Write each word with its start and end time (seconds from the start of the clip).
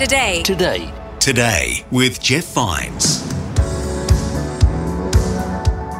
Today. 0.00 0.42
Today. 0.44 0.78
Today. 0.78 1.18
Today 1.18 1.86
with 1.90 2.22
Jeff 2.22 2.54
Vines. 2.54 3.22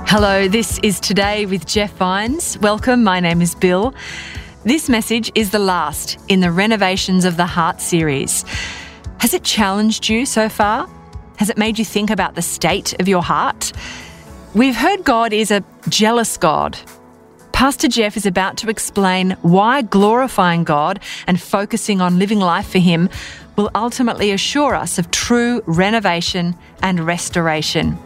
Hello, 0.08 0.48
this 0.48 0.78
is 0.82 0.98
Today 0.98 1.44
with 1.44 1.66
Jeff 1.66 1.92
Vines. 1.98 2.56
Welcome, 2.60 3.04
my 3.04 3.20
name 3.20 3.42
is 3.42 3.54
Bill. 3.54 3.92
This 4.64 4.88
message 4.88 5.30
is 5.34 5.50
the 5.50 5.58
last 5.58 6.18
in 6.28 6.40
the 6.40 6.50
Renovations 6.50 7.26
of 7.26 7.36
the 7.36 7.44
Heart 7.44 7.82
series. 7.82 8.46
Has 9.18 9.34
it 9.34 9.44
challenged 9.44 10.08
you 10.08 10.24
so 10.24 10.48
far? 10.48 10.88
Has 11.36 11.50
it 11.50 11.58
made 11.58 11.78
you 11.78 11.84
think 11.84 12.08
about 12.08 12.36
the 12.36 12.42
state 12.42 12.98
of 13.02 13.06
your 13.06 13.22
heart? 13.22 13.70
We've 14.54 14.76
heard 14.76 15.04
God 15.04 15.34
is 15.34 15.50
a 15.50 15.62
jealous 15.90 16.38
God. 16.38 16.78
Pastor 17.52 17.88
Jeff 17.88 18.16
is 18.16 18.24
about 18.24 18.56
to 18.56 18.70
explain 18.70 19.32
why 19.42 19.82
glorifying 19.82 20.64
God 20.64 20.98
and 21.26 21.38
focusing 21.38 22.00
on 22.00 22.18
living 22.18 22.40
life 22.40 22.70
for 22.70 22.78
Him 22.78 23.10
will 23.60 23.70
ultimately 23.74 24.30
assure 24.30 24.74
us 24.74 24.98
of 24.98 25.10
true 25.10 25.62
renovation 25.66 26.56
and 26.82 26.98
restoration. 26.98 27.98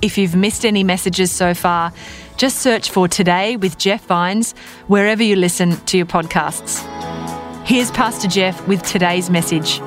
If 0.00 0.16
you've 0.16 0.34
missed 0.34 0.64
any 0.64 0.82
messages 0.82 1.30
so 1.30 1.52
far, 1.52 1.92
just 2.38 2.56
search 2.58 2.90
for 2.90 3.06
Today 3.06 3.56
with 3.56 3.76
Jeff 3.76 4.06
Vines 4.06 4.52
wherever 4.86 5.22
you 5.22 5.36
listen 5.36 5.76
to 5.76 5.98
your 5.98 6.06
podcasts. 6.06 6.80
Here's 7.66 7.90
Pastor 7.90 8.28
Jeff 8.28 8.66
with 8.66 8.82
today's 8.82 9.28
message. 9.28 9.80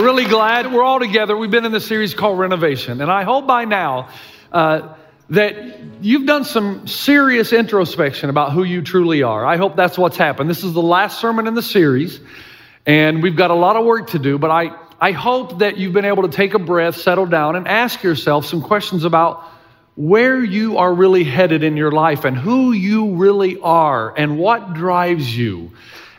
We're 0.00 0.06
really 0.06 0.24
glad 0.24 0.72
we're 0.72 0.82
all 0.82 0.98
together. 0.98 1.36
We've 1.36 1.50
been 1.50 1.66
in 1.66 1.72
this 1.72 1.84
series 1.84 2.14
called 2.14 2.38
Renovation, 2.38 3.02
and 3.02 3.12
I 3.12 3.22
hope 3.22 3.46
by 3.46 3.66
now 3.66 4.08
uh, 4.50 4.94
that 5.28 5.78
you've 6.00 6.24
done 6.24 6.44
some 6.44 6.86
serious 6.86 7.52
introspection 7.52 8.30
about 8.30 8.52
who 8.52 8.64
you 8.64 8.80
truly 8.80 9.22
are. 9.22 9.44
I 9.44 9.58
hope 9.58 9.76
that's 9.76 9.98
what's 9.98 10.16
happened. 10.16 10.48
This 10.48 10.64
is 10.64 10.72
the 10.72 10.80
last 10.80 11.20
sermon 11.20 11.46
in 11.46 11.52
the 11.52 11.62
series, 11.62 12.18
and 12.86 13.22
we've 13.22 13.36
got 13.36 13.50
a 13.50 13.54
lot 13.54 13.76
of 13.76 13.84
work 13.84 14.08
to 14.12 14.18
do, 14.18 14.38
but 14.38 14.50
I, 14.50 14.74
I 14.98 15.12
hope 15.12 15.58
that 15.58 15.76
you've 15.76 15.92
been 15.92 16.06
able 16.06 16.22
to 16.22 16.34
take 16.34 16.54
a 16.54 16.58
breath, 16.58 16.96
settle 16.96 17.26
down, 17.26 17.56
and 17.56 17.68
ask 17.68 18.02
yourself 18.02 18.46
some 18.46 18.62
questions 18.62 19.04
about 19.04 19.44
where 19.96 20.42
you 20.42 20.78
are 20.78 20.94
really 20.94 21.24
headed 21.24 21.62
in 21.62 21.76
your 21.76 21.92
life 21.92 22.24
and 22.24 22.38
who 22.38 22.72
you 22.72 23.16
really 23.16 23.60
are 23.60 24.16
and 24.16 24.38
what 24.38 24.72
drives 24.72 25.36
you 25.36 25.72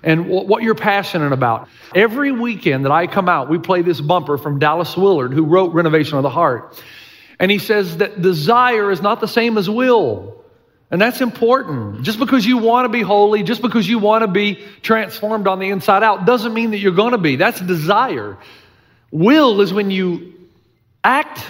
and 0.04 0.26
wh- 0.26 0.48
what 0.48 0.64
you're 0.64 0.76
passionate 0.76 1.32
about. 1.32 1.68
Every 1.94 2.32
weekend 2.32 2.86
that 2.86 2.92
I 2.92 3.08
come 3.08 3.30
out, 3.30 3.50
we 3.50 3.60
play 3.60 3.82
this 3.82 4.02
bumper 4.02 4.38
from 4.38 4.60
Dallas 4.60 4.96
Willard, 4.96 5.34
who 5.34 5.46
wrote 5.46 5.74
Renovation 5.74 6.18
of 6.18 6.24
the 6.24 6.30
Heart. 6.30 6.82
And 7.40 7.50
he 7.50 7.60
says 7.60 7.98
that 7.98 8.22
desire 8.22 8.92
is 8.92 9.02
not 9.02 9.20
the 9.20 9.28
same 9.28 9.58
as 9.58 9.70
will. 9.70 10.44
And 10.92 11.02
that's 11.02 11.22
important. 11.22 12.04
Just 12.04 12.20
because 12.20 12.46
you 12.46 12.58
want 12.58 12.86
to 12.86 12.90
be 12.90 13.02
holy, 13.02 13.44
just 13.44 13.62
because 13.62 13.88
you 13.88 13.98
want 13.98 14.24
to 14.24 14.28
be 14.28 14.64
transformed 14.82 15.48
on 15.48 15.60
the 15.60 15.70
inside 15.70 16.04
out, 16.04 16.26
doesn't 16.26 16.54
mean 16.54 16.72
that 16.72 16.80
you're 16.80 16.92
going 16.92 17.14
to 17.14 17.18
be. 17.18 17.38
That's 17.38 17.60
desire. 17.62 18.38
Will 19.10 19.62
is 19.62 19.74
when 19.74 19.90
you 19.90 20.34
act 21.04 21.44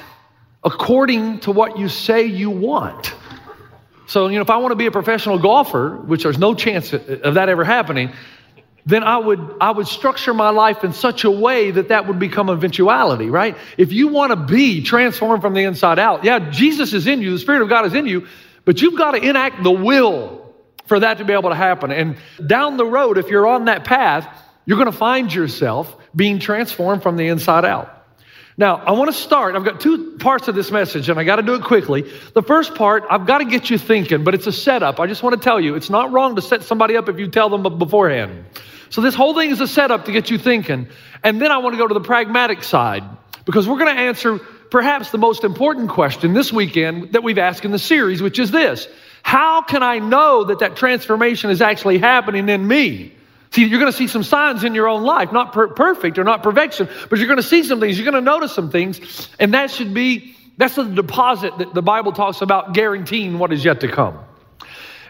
according 0.64 1.40
to 1.42 1.52
what 1.52 1.80
you 1.80 1.90
say 1.90 2.26
you 2.26 2.52
want. 2.52 3.14
So, 4.06 4.28
you 4.28 4.36
know, 4.36 4.42
if 4.42 4.50
I 4.50 4.58
want 4.58 4.74
to 4.74 4.76
be 4.76 4.86
a 4.86 4.92
professional 4.92 5.40
golfer, 5.40 5.96
which 5.96 6.24
there's 6.24 6.38
no 6.38 6.54
chance 6.54 6.94
of 6.94 7.34
that 7.36 7.50
ever 7.50 7.64
happening, 7.64 8.12
then 8.86 9.04
I 9.04 9.18
would 9.18 9.58
I 9.62 9.72
would 9.72 9.88
structure 9.88 10.34
my 10.34 10.50
life 10.50 10.84
in 10.84 10.94
such 10.94 11.24
a 11.24 11.32
way 11.32 11.72
that 11.72 11.90
that 11.90 12.08
would 12.08 12.20
become 12.20 12.50
eventuality, 12.50 13.30
right? 13.30 13.58
If 13.78 13.94
you 13.94 14.08
want 14.08 14.32
to 14.32 14.36
be 14.36 14.84
transformed 14.84 15.42
from 15.42 15.54
the 15.54 15.64
inside 15.64 16.00
out, 16.00 16.24
yeah, 16.24 16.50
Jesus 16.50 16.94
is 16.94 17.08
in 17.08 17.22
you, 17.22 17.32
the 17.32 17.40
Spirit 17.40 17.62
of 17.62 17.70
God 17.70 17.86
is 17.86 17.94
in 17.94 18.08
you, 18.08 18.28
but 18.66 18.82
you've 18.82 18.98
got 18.98 19.12
to 19.12 19.18
enact 19.18 19.64
the 19.64 19.72
will 19.72 20.54
for 20.86 21.00
that 21.00 21.20
to 21.20 21.26
be 21.26 21.34
able 21.34 21.50
to 21.50 21.56
happen. 21.56 21.92
And 21.92 22.18
down 22.46 22.78
the 22.78 22.86
road, 22.86 23.18
if 23.18 23.30
you're 23.30 23.48
on 23.48 23.66
that 23.66 23.84
path, 23.84 24.28
you're 24.66 24.78
going 24.78 24.92
to 24.92 24.98
find 24.98 25.34
yourself 25.34 25.96
being 26.16 26.40
transformed 26.40 27.04
from 27.04 27.18
the 27.18 27.28
inside 27.28 27.66
out. 27.66 28.01
Now, 28.62 28.76
I 28.76 28.92
want 28.92 29.10
to 29.12 29.18
start. 29.20 29.56
I've 29.56 29.66
got 29.66 29.82
two 29.82 30.18
parts 30.20 30.48
of 30.48 30.54
this 30.54 30.70
message, 30.70 31.10
and 31.10 31.20
I 31.20 31.24
got 31.24 31.38
to 31.38 31.42
do 31.42 31.56
it 31.56 31.64
quickly. 31.64 32.04
The 32.36 32.44
first 32.44 32.76
part, 32.76 33.04
I've 33.10 33.26
got 33.26 33.40
to 33.40 33.46
get 33.46 33.72
you 33.72 33.80
thinking, 33.80 34.24
but 34.24 34.36
it's 34.36 34.46
a 34.46 34.52
setup. 34.52 35.00
I 35.00 35.08
just 35.08 35.24
want 35.24 35.36
to 35.36 35.44
tell 35.44 35.60
you, 35.60 35.74
it's 35.74 35.90
not 35.90 36.12
wrong 36.12 36.36
to 36.36 36.44
set 36.44 36.62
somebody 36.62 36.96
up 36.96 37.10
if 37.10 37.18
you 37.18 37.28
tell 37.28 37.50
them 37.50 37.64
beforehand. 37.80 38.46
So, 38.92 39.02
this 39.02 39.16
whole 39.16 39.34
thing 39.34 39.50
is 39.50 39.62
a 39.62 39.68
setup 39.68 40.06
to 40.06 40.12
get 40.12 40.30
you 40.30 40.38
thinking. 40.38 40.90
And 41.24 41.42
then 41.42 41.52
I 41.52 41.58
want 41.58 41.74
to 41.74 41.78
go 41.80 41.88
to 41.88 41.96
the 41.96 42.02
pragmatic 42.02 42.62
side, 42.62 43.04
because 43.46 43.68
we're 43.68 43.80
going 43.80 43.96
to 43.96 44.00
answer 44.00 44.38
perhaps 44.70 45.10
the 45.10 45.18
most 45.18 45.44
important 45.44 45.90
question 45.90 46.34
this 46.34 46.54
weekend 46.54 47.14
that 47.14 47.24
we've 47.24 47.40
asked 47.40 47.66
in 47.66 47.72
the 47.72 47.80
series, 47.80 48.22
which 48.22 48.38
is 48.38 48.52
this 48.52 48.88
How 49.24 49.64
can 49.64 49.82
I 49.82 49.98
know 49.98 50.44
that 50.44 50.60
that 50.60 50.76
transformation 50.76 51.50
is 51.50 51.64
actually 51.64 51.98
happening 51.98 52.48
in 52.48 52.68
me? 52.68 53.16
See, 53.52 53.66
you're 53.66 53.80
going 53.80 53.92
to 53.92 53.98
see 53.98 54.08
some 54.08 54.24
signs 54.24 54.64
in 54.64 54.74
your 54.74 54.88
own 54.88 55.04
life, 55.04 55.34
not 55.34 55.52
per- 55.52 55.68
perfect 55.68 56.18
or 56.18 56.24
not 56.24 56.42
perfection, 56.42 56.88
but 57.10 57.20
you're 57.20 57.28
going 57.28 57.38
to 57.38 57.44
see 57.44 57.64
some 57.64 57.82
things. 57.82 57.98
You're 57.98 58.10
going 58.10 58.24
to 58.24 58.30
notice 58.30 58.54
some 58.54 58.72
things, 58.72 59.30
and 59.40 59.54
that 59.54 59.72
should 59.72 59.94
be 59.94 60.36
that's 60.58 60.76
the 60.76 60.84
deposit 60.84 61.58
that 61.58 61.74
the 61.74 61.82
Bible 61.82 62.12
talks 62.12 62.42
about 62.42 62.74
guaranteeing 62.74 63.40
what 63.40 63.52
is 63.52 63.66
yet 63.66 63.82
to 63.82 63.88
come. 63.88 64.20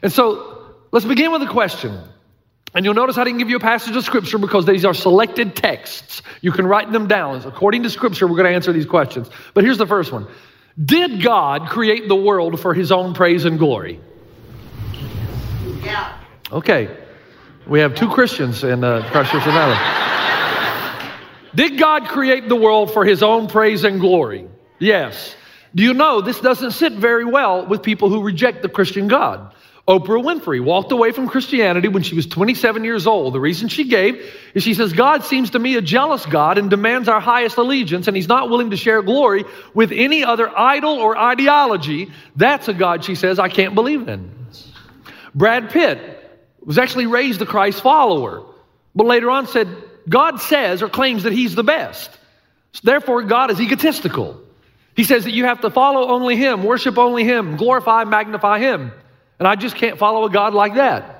And 0.02 0.12
so, 0.12 0.76
let's 0.92 1.06
begin 1.06 1.32
with 1.32 1.42
a 1.44 1.48
question. 1.48 1.98
And 2.74 2.86
you'll 2.86 2.94
notice 2.94 3.18
I 3.18 3.26
didn't 3.26 3.40
give 3.40 3.50
you 3.50 3.58
a 3.58 3.62
passage 3.62 3.96
of 3.96 4.04
scripture 4.06 4.38
because 4.38 4.66
these 4.66 4.86
are 4.86 4.94
selected 4.94 5.56
texts. 5.56 6.22
You 6.40 6.52
can 6.52 6.66
write 6.66 6.92
them 6.92 7.08
down. 7.08 7.44
According 7.46 7.84
to 7.84 7.90
scripture, 7.90 8.28
we're 8.28 8.38
going 8.38 8.50
to 8.50 8.56
answer 8.56 8.72
these 8.72 8.86
questions. 8.86 9.30
But 9.54 9.66
here's 9.66 9.78
the 9.78 9.88
first 9.88 10.12
one 10.12 10.28
Did 10.84 11.22
God 11.22 11.68
create 11.68 12.08
the 12.08 12.16
world 12.16 12.60
for 12.60 12.74
his 12.74 12.92
own 12.92 13.14
praise 13.14 13.46
and 13.46 13.60
glory? 13.60 14.00
Yeah. 15.84 16.18
Okay. 16.52 16.98
We 17.68 17.80
have 17.80 17.96
two 17.96 18.10
Christians 18.10 18.64
in 18.64 18.84
uh, 18.84 19.08
of 19.14 19.46
Maryland. 19.46 19.80
Did 21.54 21.78
God 21.78 22.08
create 22.08 22.48
the 22.48 22.56
world 22.56 22.94
for 22.94 23.06
his 23.06 23.22
own 23.22 23.48
praise 23.48 23.84
and 23.84 24.00
glory? 24.00 24.48
Yes. 24.80 25.36
Do 25.76 25.84
you 25.84 25.94
know 25.94 26.22
this 26.22 26.40
doesn't 26.40 26.72
sit 26.72 26.94
very 26.94 27.26
well 27.26 27.66
with 27.66 27.84
people 27.84 28.10
who 28.10 28.24
reject 28.24 28.62
the 28.62 28.70
Christian 28.70 29.08
God? 29.08 29.54
Oprah 29.88 30.24
Winfrey 30.24 30.64
walked 30.64 30.92
away 30.92 31.12
from 31.12 31.28
Christianity 31.28 31.88
when 31.88 32.04
she 32.04 32.16
was 32.16 32.28
27 32.28 32.84
years 32.84 33.08
old. 33.08 33.34
The 33.34 33.40
reason 33.40 33.68
she 33.68 33.86
gave 33.86 34.32
is 34.54 34.64
she 34.64 34.74
says, 34.74 34.94
God 34.94 35.24
seems 35.24 35.52
to 35.52 35.60
me 35.60 35.76
a 35.76 35.82
jealous 35.82 36.26
God 36.26 36.58
and 36.58 36.70
demands 36.70 37.10
our 37.10 37.20
highest 37.20 37.58
allegiance, 37.58 38.08
and 38.08 38.16
he's 38.16 38.28
not 38.28 38.50
willing 38.50 38.70
to 38.70 38.78
share 38.78 39.02
glory 39.02 39.44
with 39.74 39.92
any 39.92 40.24
other 40.24 40.50
idol 40.58 40.94
or 40.94 41.18
ideology. 41.18 42.12
That's 42.36 42.68
a 42.68 42.74
God, 42.74 43.04
she 43.04 43.16
says, 43.16 43.40
I 43.40 43.50
can't 43.50 43.76
believe 43.76 44.08
in. 44.08 44.32
Brad 45.34 45.72
Pitt 45.72 46.21
was 46.64 46.78
actually 46.78 47.08
raised 47.08 47.42
a 47.42 47.46
Christ 47.46 47.82
follower, 47.82 48.44
but 48.96 49.06
later 49.06 49.30
on 49.30 49.48
said, 49.48 49.68
God 50.08 50.40
says 50.42 50.82
or 50.82 50.90
claims 50.90 51.24
that 51.24 51.34
he's 51.34 51.56
the 51.56 51.64
best. 51.64 52.10
Therefore, 52.84 53.24
God 53.24 53.52
is 53.52 53.60
egotistical. 53.60 54.42
He 54.96 55.04
says 55.04 55.24
that 55.24 55.32
you 55.32 55.46
have 55.46 55.62
to 55.62 55.70
follow 55.70 56.10
only 56.10 56.36
Him, 56.36 56.64
worship 56.64 56.98
only 56.98 57.24
Him, 57.24 57.58
glorify, 57.58 58.04
magnify 58.04 58.60
Him. 58.60 58.92
And 59.40 59.48
I 59.48 59.56
just 59.56 59.76
can't 59.76 59.98
follow 59.98 60.26
a 60.26 60.30
God 60.30 60.54
like 60.54 60.76
that. 60.76 61.18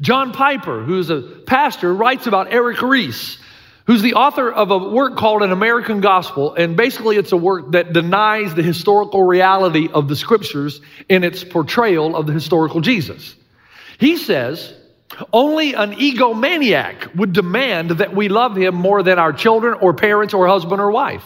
John 0.00 0.32
Piper, 0.32 0.82
who's 0.82 1.10
a 1.10 1.20
pastor, 1.20 1.92
writes 1.92 2.26
about 2.26 2.52
Erik 2.52 2.80
Reece, 2.82 3.38
who's 3.86 4.02
the 4.02 4.14
author 4.14 4.50
of 4.50 4.70
a 4.70 4.78
work 4.78 5.16
called 5.16 5.42
An 5.42 5.50
American 5.50 6.00
Gospel. 6.00 6.54
And 6.54 6.76
basically, 6.76 7.16
it's 7.16 7.32
a 7.32 7.36
work 7.36 7.72
that 7.72 7.92
denies 7.92 8.54
the 8.54 8.62
historical 8.62 9.24
reality 9.24 9.88
of 9.92 10.08
the 10.08 10.16
scriptures 10.16 10.80
in 11.08 11.24
its 11.24 11.42
portrayal 11.42 12.14
of 12.16 12.26
the 12.26 12.32
historical 12.32 12.80
Jesus. 12.80 13.34
He 13.98 14.16
says, 14.16 14.74
only 15.32 15.74
an 15.74 15.92
egomaniac 15.94 17.14
would 17.16 17.32
demand 17.32 17.90
that 17.90 18.14
we 18.14 18.28
love 18.28 18.56
him 18.56 18.74
more 18.74 19.02
than 19.02 19.18
our 19.18 19.32
children 19.32 19.74
or 19.74 19.94
parents 19.94 20.34
or 20.34 20.46
husband 20.46 20.80
or 20.80 20.90
wife. 20.90 21.24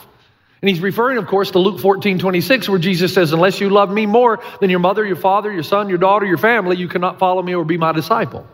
And 0.63 0.69
he's 0.69 0.81
referring, 0.81 1.19
of 1.19 1.27
course, 1.27 1.51
to 1.51 1.59
Luke 1.59 1.81
14, 1.81 2.21
26, 2.21 2.69
where 2.69 2.79
Jesus 2.79 3.13
says, 3.13 3.33
Unless 3.33 3.61
you 3.61 3.69
love 3.69 3.91
me 3.91 4.07
more 4.07 4.41
than 4.61 4.71
your 4.71 4.79
mother, 4.79 5.05
your 5.05 5.17
father, 5.17 5.53
your 5.53 5.65
son, 5.65 5.89
your 5.89 5.99
daughter, 5.99 6.25
your 6.25 6.39
family, 6.39 6.77
you 6.77 6.87
cannot 6.87 7.19
follow 7.19 7.43
me 7.43 7.55
or 7.55 7.65
be 7.65 7.77
my 7.77 7.91
disciple. 7.91 8.47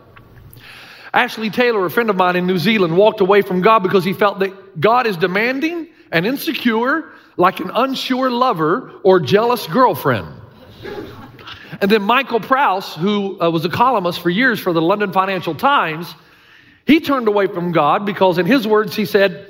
Ashley 1.13 1.51
Taylor, 1.51 1.85
a 1.85 1.91
friend 1.91 2.09
of 2.09 2.15
mine 2.15 2.35
in 2.35 2.47
New 2.47 2.57
Zealand, 2.57 2.97
walked 2.97 3.21
away 3.21 3.43
from 3.43 3.61
God 3.61 3.79
because 3.79 4.03
he 4.03 4.13
felt 4.13 4.39
that 4.39 4.81
God 4.81 5.05
is 5.05 5.17
demanding 5.17 5.87
and 6.11 6.25
insecure, 6.25 7.09
like 7.37 7.59
an 7.59 7.71
unsure 7.73 8.31
lover 8.31 8.91
or 9.03 9.19
jealous 9.19 9.65
girlfriend. 9.67 10.27
And 11.81 11.89
then 11.89 12.01
Michael 12.01 12.39
Prowse, 12.39 12.93
who 12.95 13.41
uh, 13.41 13.49
was 13.49 13.63
a 13.65 13.69
columnist 13.69 14.21
for 14.21 14.29
years 14.29 14.59
for 14.59 14.73
the 14.73 14.81
London 14.81 15.13
Financial 15.13 15.55
Times, 15.55 16.13
he 16.85 16.99
turned 16.99 17.27
away 17.27 17.47
from 17.47 17.71
God 17.71 18.05
because, 18.05 18.37
in 18.37 18.45
his 18.45 18.67
words, 18.67 18.95
he 18.95 19.05
said, 19.05 19.47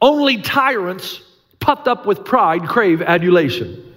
Only 0.00 0.42
tyrants 0.42 1.20
puffed 1.58 1.88
up 1.88 2.06
with 2.06 2.24
pride 2.24 2.68
crave 2.68 3.02
adulation. 3.02 3.94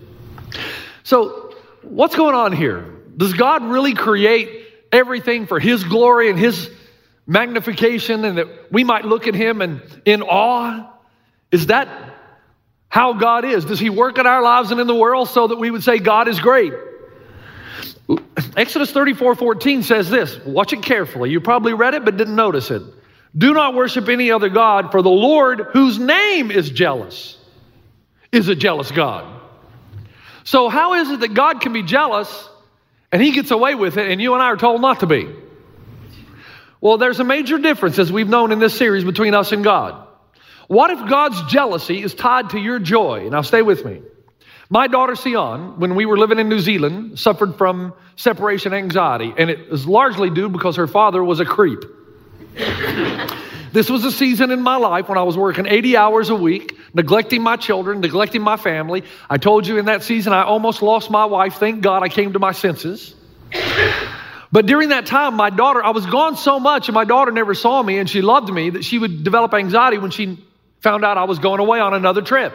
So, 1.03 1.53
what's 1.81 2.15
going 2.15 2.35
on 2.35 2.53
here? 2.53 2.85
Does 3.17 3.33
God 3.33 3.63
really 3.63 3.93
create 3.93 4.65
everything 4.91 5.45
for 5.45 5.59
His 5.59 5.83
glory 5.83 6.29
and 6.29 6.39
His 6.39 6.69
magnification 7.27 8.23
and 8.25 8.37
that 8.37 8.71
we 8.71 8.83
might 8.83 9.05
look 9.05 9.27
at 9.27 9.35
Him 9.35 9.61
and 9.61 9.81
in 10.05 10.21
awe? 10.21 10.89
Is 11.51 11.67
that 11.67 11.89
how 12.87 13.13
God 13.13 13.45
is? 13.45 13.65
Does 13.65 13.79
He 13.79 13.89
work 13.89 14.17
in 14.17 14.25
our 14.25 14.41
lives 14.41 14.71
and 14.71 14.79
in 14.79 14.87
the 14.87 14.95
world 14.95 15.29
so 15.29 15.47
that 15.47 15.57
we 15.57 15.69
would 15.69 15.83
say 15.83 15.99
God 15.99 16.27
is 16.27 16.39
great? 16.39 16.73
Exodus 18.55 18.91
34 18.91 19.35
14 19.35 19.83
says 19.83 20.09
this. 20.09 20.37
Watch 20.45 20.73
it 20.73 20.83
carefully. 20.83 21.31
You 21.31 21.41
probably 21.41 21.73
read 21.73 21.93
it 21.93 22.05
but 22.05 22.17
didn't 22.17 22.35
notice 22.35 22.71
it. 22.71 22.83
Do 23.37 23.53
not 23.53 23.73
worship 23.73 24.07
any 24.07 24.31
other 24.31 24.49
God, 24.49 24.91
for 24.91 25.01
the 25.01 25.09
Lord, 25.09 25.67
whose 25.73 25.99
name 25.99 26.51
is 26.51 26.69
jealous, 26.69 27.37
is 28.31 28.47
a 28.47 28.55
jealous 28.55 28.91
God. 28.91 29.41
So, 30.45 30.69
how 30.69 30.93
is 30.93 31.09
it 31.09 31.19
that 31.21 31.33
God 31.33 31.59
can 31.59 31.73
be 31.73 31.83
jealous 31.83 32.49
and 33.11 33.21
he 33.21 33.31
gets 33.31 33.51
away 33.51 33.75
with 33.75 33.97
it 33.97 34.09
and 34.09 34.21
you 34.21 34.33
and 34.35 34.43
I 34.43 34.47
are 34.47 34.57
told 34.57 34.79
not 34.79 35.01
to 35.01 35.07
be? 35.07 35.27
Well, 36.79 36.97
there's 36.97 37.19
a 37.19 37.23
major 37.23 37.57
difference, 37.57 37.97
as 37.97 38.11
we've 38.11 38.29
known 38.29 38.51
in 38.51 38.59
this 38.59 38.77
series, 38.77 39.03
between 39.03 39.33
us 39.33 39.51
and 39.51 39.63
God. 39.63 40.07
What 40.67 40.91
if 40.91 41.09
God's 41.09 41.41
jealousy 41.51 42.01
is 42.01 42.13
tied 42.13 42.51
to 42.51 42.59
your 42.59 42.79
joy? 42.79 43.27
Now, 43.29 43.41
stay 43.41 43.63
with 43.63 43.83
me. 43.83 44.01
My 44.69 44.87
daughter 44.87 45.15
Sion, 45.15 45.79
when 45.79 45.95
we 45.95 46.05
were 46.05 46.17
living 46.17 46.39
in 46.39 46.49
New 46.49 46.59
Zealand, 46.59 47.19
suffered 47.19 47.55
from 47.55 47.93
separation 48.15 48.73
anxiety, 48.73 49.33
and 49.37 49.49
it 49.49 49.69
was 49.69 49.87
largely 49.87 50.29
due 50.29 50.49
because 50.49 50.77
her 50.77 50.87
father 50.87 51.23
was 51.23 51.39
a 51.39 51.45
creep. 51.45 51.83
This 53.73 53.89
was 53.89 54.05
a 54.05 54.11
season 54.11 54.51
in 54.51 54.61
my 54.61 54.77
life 54.77 55.09
when 55.09 55.17
I 55.17 55.23
was 55.23 55.37
working 55.37 55.67
80 55.67 55.97
hours 55.97 56.29
a 56.29 56.35
week, 56.35 56.77
neglecting 56.93 57.43
my 57.43 57.57
children, 57.57 57.99
neglecting 57.99 58.41
my 58.41 58.55
family. 58.55 59.03
I 59.29 59.37
told 59.37 59.67
you 59.67 59.77
in 59.77 59.85
that 59.85 60.01
season 60.01 60.31
I 60.33 60.43
almost 60.43 60.81
lost 60.81 61.11
my 61.11 61.25
wife. 61.25 61.55
Thank 61.55 61.81
God 61.81 62.01
I 62.01 62.07
came 62.07 62.33
to 62.33 62.39
my 62.39 62.53
senses. 62.53 63.13
But 64.51 64.65
during 64.65 64.89
that 64.89 65.05
time, 65.05 65.35
my 65.35 65.49
daughter, 65.49 65.83
I 65.83 65.89
was 65.89 66.05
gone 66.05 66.37
so 66.37 66.59
much, 66.59 66.87
and 66.87 66.95
my 66.95 67.03
daughter 67.03 67.31
never 67.31 67.53
saw 67.53 67.83
me, 67.83 67.97
and 67.99 68.09
she 68.09 68.21
loved 68.21 68.51
me 68.51 68.69
that 68.71 68.85
she 68.85 68.97
would 68.97 69.23
develop 69.23 69.53
anxiety 69.53 69.97
when 69.97 70.11
she 70.11 70.39
found 70.79 71.03
out 71.03 71.17
I 71.17 71.25
was 71.25 71.39
going 71.39 71.59
away 71.59 71.81
on 71.81 71.93
another 71.93 72.21
trip. 72.21 72.53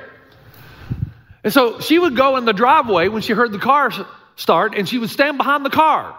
And 1.42 1.52
so 1.52 1.80
she 1.80 1.98
would 1.98 2.16
go 2.16 2.36
in 2.36 2.44
the 2.44 2.52
driveway 2.52 3.08
when 3.08 3.22
she 3.22 3.32
heard 3.32 3.52
the 3.52 3.58
car 3.58 3.90
start, 4.36 4.74
and 4.74 4.88
she 4.88 4.98
would 4.98 5.10
stand 5.10 5.38
behind 5.38 5.64
the 5.64 5.70
car. 5.70 6.16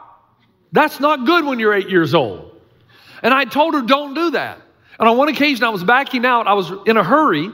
That's 0.72 1.00
not 1.00 1.26
good 1.26 1.46
when 1.46 1.60
you're 1.60 1.74
eight 1.74 1.90
years 1.90 2.14
old. 2.14 2.60
And 3.22 3.34
I 3.34 3.46
told 3.46 3.74
her, 3.74 3.82
don't 3.82 4.14
do 4.14 4.32
that. 4.32 4.60
And 5.00 5.10
on 5.10 5.18
one 5.18 5.30
occasion, 5.30 5.64
I 5.64 5.70
was 5.70 5.84
backing 5.84 6.26
out, 6.26 6.48
I 6.48 6.54
was 6.54 6.72
in 6.86 6.98
a 6.98 7.04
hurry. 7.04 7.50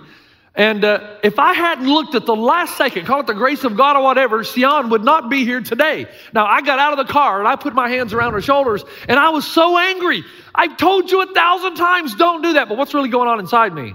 And 0.55 0.83
uh, 0.83 1.17
if 1.23 1.37
I 1.37 1.53
hadn't 1.53 1.87
looked 1.87 2.15
at 2.15 2.25
the 2.25 2.35
last 2.35 2.77
second, 2.77 3.05
call 3.05 3.19
it 3.19 3.27
the 3.27 3.35
grace 3.35 3.63
of 3.63 3.77
God 3.77 3.95
or 3.95 4.01
whatever, 4.01 4.43
Sion 4.43 4.89
would 4.89 5.03
not 5.03 5.29
be 5.29 5.45
here 5.45 5.61
today. 5.61 6.07
Now, 6.33 6.47
I 6.47 6.61
got 6.61 6.79
out 6.79 6.97
of 6.97 7.05
the 7.05 7.13
car 7.13 7.39
and 7.39 7.47
I 7.47 7.55
put 7.55 7.75
my 7.75 7.89
hands 7.89 8.11
around 8.11 8.33
her 8.33 8.41
shoulders, 8.41 8.83
and 9.07 9.19
I 9.19 9.29
was 9.29 9.45
so 9.45 9.77
angry. 9.77 10.23
I've 10.55 10.75
told 10.77 11.11
you 11.11 11.21
a 11.21 11.31
thousand 11.31 11.75
times, 11.75 12.15
don't 12.15 12.41
do 12.41 12.53
that. 12.53 12.69
But 12.69 12.77
what's 12.77 12.93
really 12.93 13.09
going 13.09 13.29
on 13.29 13.39
inside 13.39 13.73
me? 13.73 13.93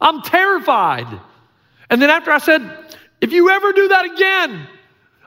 I'm 0.00 0.22
terrified. 0.22 1.06
And 1.90 2.02
then 2.02 2.10
after 2.10 2.30
I 2.30 2.38
said, 2.38 2.87
if 3.20 3.32
you 3.32 3.50
ever 3.50 3.72
do 3.72 3.88
that 3.88 4.04
again, 4.04 4.66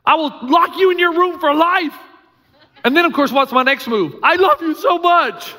I 0.05 0.15
will 0.15 0.31
lock 0.43 0.77
you 0.77 0.91
in 0.91 0.99
your 0.99 1.13
room 1.13 1.39
for 1.39 1.53
life. 1.53 1.95
And 2.83 2.97
then, 2.97 3.05
of 3.05 3.13
course, 3.13 3.31
what's 3.31 3.51
my 3.51 3.63
next 3.63 3.87
move? 3.87 4.15
I 4.23 4.35
love 4.35 4.61
you 4.61 4.75
so 4.75 4.97
much. 4.97 5.53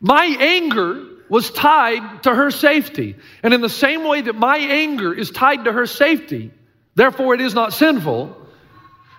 my 0.00 0.24
anger 0.40 1.06
was 1.28 1.50
tied 1.50 2.24
to 2.24 2.34
her 2.34 2.50
safety. 2.50 3.16
And 3.42 3.54
in 3.54 3.60
the 3.60 3.68
same 3.68 4.04
way 4.04 4.22
that 4.22 4.34
my 4.34 4.56
anger 4.56 5.12
is 5.12 5.30
tied 5.30 5.64
to 5.64 5.72
her 5.72 5.86
safety, 5.86 6.50
therefore 6.94 7.34
it 7.34 7.40
is 7.40 7.54
not 7.54 7.72
sinful, 7.72 8.36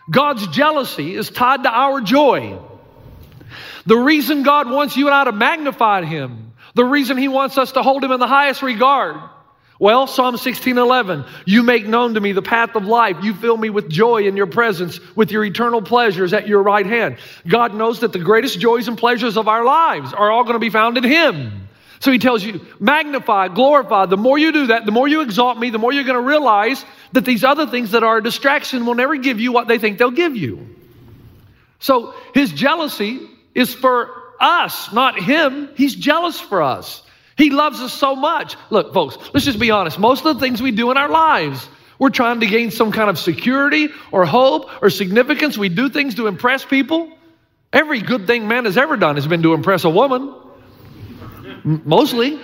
God's 0.10 0.46
jealousy 0.48 1.16
is 1.16 1.30
tied 1.30 1.64
to 1.64 1.69
our 1.69 2.02
joy. 2.02 2.60
The 3.86 3.98
reason 3.98 4.44
God 4.44 4.69
wants 4.69 4.98
you 4.98 5.07
and 5.07 5.16
I 5.16 5.24
to 5.24 5.31
magnify 5.31 6.04
Him, 6.04 6.54
the 6.75 6.84
reason 6.84 7.18
He 7.18 7.28
wants 7.28 7.57
us 7.57 7.72
to 7.74 7.84
hold 7.84 8.04
Him 8.04 8.12
in 8.12 8.19
the 8.19 8.28
highest 8.28 8.62
regard. 8.62 9.18
Well, 9.81 10.06
Psalm 10.06 10.36
16:11, 10.38 11.25
you 11.45 11.63
make 11.63 11.88
known 11.88 12.13
to 12.13 12.19
me 12.22 12.33
the 12.33 12.44
path 12.44 12.75
of 12.75 12.86
life. 12.86 13.18
You 13.24 13.33
fill 13.33 13.57
me 13.57 13.72
with 13.72 13.89
joy 13.89 14.28
in 14.28 14.38
your 14.38 14.45
presence, 14.45 15.00
with 15.16 15.31
your 15.31 15.44
eternal 15.44 15.81
pleasures 15.81 16.33
at 16.33 16.48
your 16.48 16.62
right 16.62 16.86
hand. 16.86 17.18
God 17.48 17.74
knows 17.74 18.01
that 18.01 18.13
the 18.13 18.19
greatest 18.19 18.60
joys 18.60 18.88
and 18.88 18.95
pleasures 18.95 19.38
of 19.38 19.48
our 19.48 19.66
lives 19.66 20.13
are 20.13 20.30
all 20.30 20.44
going 20.44 20.54
to 20.54 20.60
be 20.60 20.69
found 20.69 21.00
in 21.00 21.04
Him. 21.04 21.68
So 22.00 22.12
He 22.12 22.19
tells 22.19 22.44
you, 22.44 22.63
magnify, 22.80 23.48
glorify. 23.48 24.06
The 24.06 24.18
more 24.18 24.38
you 24.38 24.51
do 24.51 24.68
that, 24.68 24.86
the 24.86 24.92
more 24.92 25.07
you 25.07 25.22
exalt 25.22 25.57
me, 25.57 25.72
the 25.72 25.80
more 25.80 25.92
you're 25.92 26.04
going 26.04 26.13
to 26.13 26.30
realize 26.30 26.86
that 27.13 27.25
these 27.25 27.44
other 27.44 27.66
things 27.66 27.90
that 27.94 28.04
are 28.04 28.18
a 28.18 28.23
distraction 28.23 28.85
will 28.85 28.94
never 28.94 29.16
give 29.16 29.40
you 29.40 29.52
what 29.52 29.68
they 29.68 29.80
think 29.80 29.97
they'll 29.97 30.11
give 30.11 30.35
you. 30.35 30.76
So 31.80 32.14
his 32.35 32.52
jealousy 32.52 33.19
is 33.56 33.73
for 33.73 34.11
us, 34.40 34.94
not 34.94 35.19
him. 35.19 35.69
He's 35.76 35.95
jealous 35.95 36.40
for 36.40 36.61
us. 36.61 37.02
He 37.38 37.50
loves 37.50 37.80
us 37.81 37.94
so 37.94 38.16
much. 38.16 38.56
Look, 38.69 38.94
folks, 38.94 39.18
let's 39.33 39.45
just 39.45 39.59
be 39.59 39.71
honest. 39.71 39.97
Most 39.97 40.26
of 40.26 40.35
the 40.35 40.40
things 40.40 40.61
we 40.61 40.71
do 40.71 40.92
in 40.92 40.97
our 40.97 41.09
lives, 41.09 41.68
we're 41.97 42.09
trying 42.09 42.40
to 42.42 42.47
gain 42.47 42.71
some 42.71 42.92
kind 42.92 43.09
of 43.09 43.18
security 43.18 43.90
or 44.11 44.26
hope 44.26 44.69
or 44.81 44.90
significance. 44.90 45.57
We 45.57 45.69
do 45.69 45.90
things 45.90 46.16
to 46.16 46.28
impress 46.28 46.66
people. 46.66 47.11
Every 47.73 48.02
good 48.02 48.28
thing 48.28 48.47
man 48.47 48.66
has 48.66 48.78
ever 48.78 48.97
done 48.97 49.16
has 49.16 49.28
been 49.28 49.44
to 49.44 49.54
impress 49.54 49.85
a 49.85 49.90
woman, 49.90 50.33
mostly. 51.64 52.40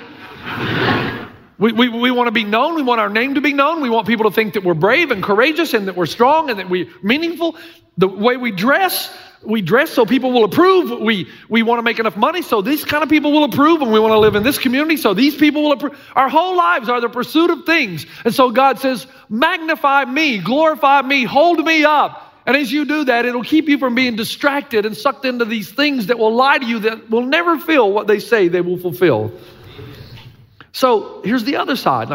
We, 1.60 1.72
we, 1.72 1.90
we 1.90 2.12
want 2.12 2.28
to 2.28 2.32
be 2.32 2.44
known. 2.44 2.76
We 2.76 2.84
want 2.84 3.02
our 3.02 3.10
name 3.10 3.36
to 3.36 3.42
be 3.42 3.52
known. 3.52 3.82
We 3.82 3.90
want 3.90 4.08
people 4.08 4.30
to 4.30 4.36
think 4.36 4.54
that 4.54 4.64
we're 4.64 4.76
brave 4.76 5.12
and 5.12 5.24
courageous 5.24 5.74
and 5.74 5.88
that 5.88 5.96
we're 5.96 6.06
strong 6.06 6.50
and 6.50 6.60
that 6.60 6.70
we're 6.70 6.88
meaningful. 7.02 7.58
The 7.98 8.08
way 8.08 8.38
we 8.38 8.52
dress, 8.52 9.12
we 9.44 9.62
dress 9.62 9.92
so 9.92 10.06
people 10.06 10.32
will 10.32 10.44
approve. 10.44 11.02
We, 11.02 11.30
we 11.48 11.64
want 11.64 11.80
to 11.80 11.84
make 11.84 12.00
enough 12.00 12.18
money 12.18 12.42
so 12.42 12.62
these 12.62 12.84
kind 12.84 13.04
of 13.04 13.10
people 13.10 13.32
will 13.32 13.44
approve. 13.44 13.82
And 13.82 13.92
we 13.92 14.00
want 14.00 14.14
to 14.14 14.20
live 14.20 14.36
in 14.36 14.44
this 14.44 14.58
community 14.58 14.98
so 14.98 15.14
these 15.14 15.36
people 15.36 15.64
will 15.64 15.74
approve. 15.74 16.00
Our 16.16 16.30
whole 16.30 16.56
lives 16.56 16.90
are 16.90 17.00
the 17.00 17.10
pursuit 17.10 17.50
of 17.50 17.66
things. 17.66 18.06
And 18.26 18.34
so 18.34 18.52
God 18.52 18.80
says, 18.80 19.06
magnify 19.30 20.06
me, 20.06 20.40
glorify 20.40 21.02
me, 21.02 21.24
hold 21.24 21.64
me 21.64 21.84
up. 21.84 22.24
And 22.46 22.56
as 22.56 22.72
you 22.72 22.86
do 22.86 23.04
that, 23.06 23.26
it'll 23.26 23.44
keep 23.44 23.68
you 23.68 23.78
from 23.78 23.94
being 23.94 24.16
distracted 24.16 24.86
and 24.86 24.96
sucked 24.96 25.26
into 25.26 25.46
these 25.46 25.70
things 25.70 26.08
that 26.08 26.18
will 26.18 26.34
lie 26.34 26.58
to 26.58 26.66
you 26.66 26.80
that 26.80 27.10
will 27.10 27.26
never 27.26 27.60
feel 27.60 27.92
what 27.92 28.08
they 28.08 28.20
say 28.20 28.48
they 28.48 28.62
will 28.62 28.78
fulfill. 28.78 29.34
So 30.72 31.22
here's 31.24 31.44
the 31.44 31.58
other 31.58 31.76
side. 31.76 32.10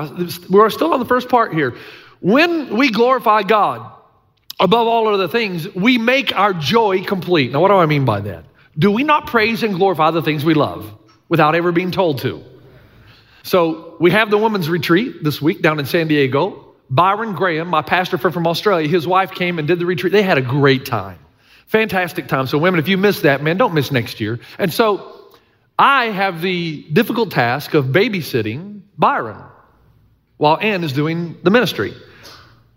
We're 0.49 0.71
still 0.71 0.95
on 0.95 1.01
the 1.01 1.07
first 1.07 1.29
part 1.29 1.53
here. 1.53 1.77
When 2.21 2.77
we 2.77 2.91
glorify 2.91 3.43
God 3.43 3.92
above 4.63 4.87
all 4.87 5.13
other 5.13 5.29
things, 5.29 5.69
we 5.75 5.99
make 5.99 6.35
our 6.35 6.55
joy 6.55 7.03
complete. 7.03 7.51
Now, 7.51 7.61
what 7.61 7.69
do 7.69 7.75
I 7.75 7.87
mean 7.87 8.05
by 8.05 8.21
that? 8.21 8.45
Do 8.79 8.91
we 8.91 9.03
not 9.03 9.27
praise 9.27 9.63
and 9.63 9.75
glorify 9.75 10.13
the 10.13 10.23
things 10.23 10.45
we 10.45 10.55
love 10.55 10.91
without 11.29 11.55
ever 11.55 11.73
being 11.73 11.91
told 11.91 12.21
to? 12.21 12.43
So 13.43 13.97
we 13.99 14.13
have 14.13 14.31
the 14.31 14.39
women's 14.39 14.71
retreat 14.71 15.23
this 15.25 15.43
week 15.43 15.61
down 15.63 15.81
in 15.81 15.87
San 15.87 16.07
Diego. 16.07 16.75
Byron 16.89 17.35
Graham, 17.35 17.69
my 17.69 17.83
pastor 17.83 18.19
friend 18.19 18.33
from 18.33 18.47
Australia, 18.47 18.89
his 18.89 19.07
wife 19.07 19.33
came 19.33 19.59
and 19.59 19.67
did 19.67 19.81
the 19.81 19.87
retreat. 19.87 20.13
They 20.13 20.23
had 20.23 20.39
a 20.39 20.43
great 20.43 20.87
time. 20.87 21.19
Fantastic 21.67 22.29
time. 22.29 22.47
So, 22.47 22.59
women, 22.59 22.79
if 22.79 22.87
you 22.87 22.99
miss 22.99 23.23
that, 23.23 23.43
man, 23.43 23.57
don't 23.57 23.75
miss 23.75 23.91
next 23.91 24.21
year. 24.21 24.39
And 24.59 24.73
so 24.73 25.35
I 25.79 26.07
have 26.07 26.41
the 26.41 26.83
difficult 26.93 27.33
task 27.33 27.75
of 27.75 27.87
babysitting 27.87 28.83
Byron. 28.97 29.43
while 30.37 30.59
Ann 30.61 30.85
is 30.85 30.93
doing 30.93 31.37
the 31.43 31.51
ministry. 31.51 31.95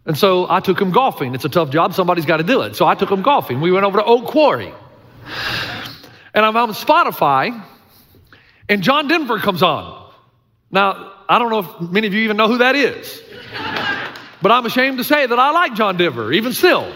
And 0.06 0.18
so 0.18 0.46
I 0.50 0.60
took 0.60 0.80
him 0.80 0.92
golfing. 0.92 1.34
It's 1.34 1.46
a 1.46 1.50
tough 1.50 1.72
job. 1.72 1.94
Somebody's 1.94 2.26
got 2.26 2.38
to 2.38 2.44
do 2.44 2.62
it. 2.62 2.76
So 2.76 2.86
I 2.86 2.96
took 2.96 3.10
him 3.10 3.24
golfing. 3.24 3.60
We 3.60 3.72
went 3.72 3.86
over 3.86 3.98
to 3.98 4.04
Oak 4.04 4.26
Quarry. 4.26 4.72
And 6.34 6.46
I'm 6.46 6.56
on 6.58 6.70
Spotify, 6.70 7.64
and 8.68 8.84
John 8.84 9.08
Denver 9.08 9.40
comes 9.40 9.64
on. 9.64 10.12
Now, 10.70 11.14
I 11.30 11.40
don't 11.40 11.50
know 11.50 11.60
if 11.60 11.92
many 11.92 12.08
of 12.08 12.14
you 12.14 12.22
even 12.22 12.38
know 12.38 12.48
who 12.48 12.58
that 12.60 12.76
is, 12.76 13.24
but 14.42 14.52
I'm 14.52 14.66
ashamed 14.66 14.98
to 14.98 15.04
say 15.04 15.26
that 15.26 15.40
I 15.40 15.52
like 15.52 15.76
John 15.76 15.98
Denver, 15.98 16.34
even 16.34 16.54
still. 16.54 16.92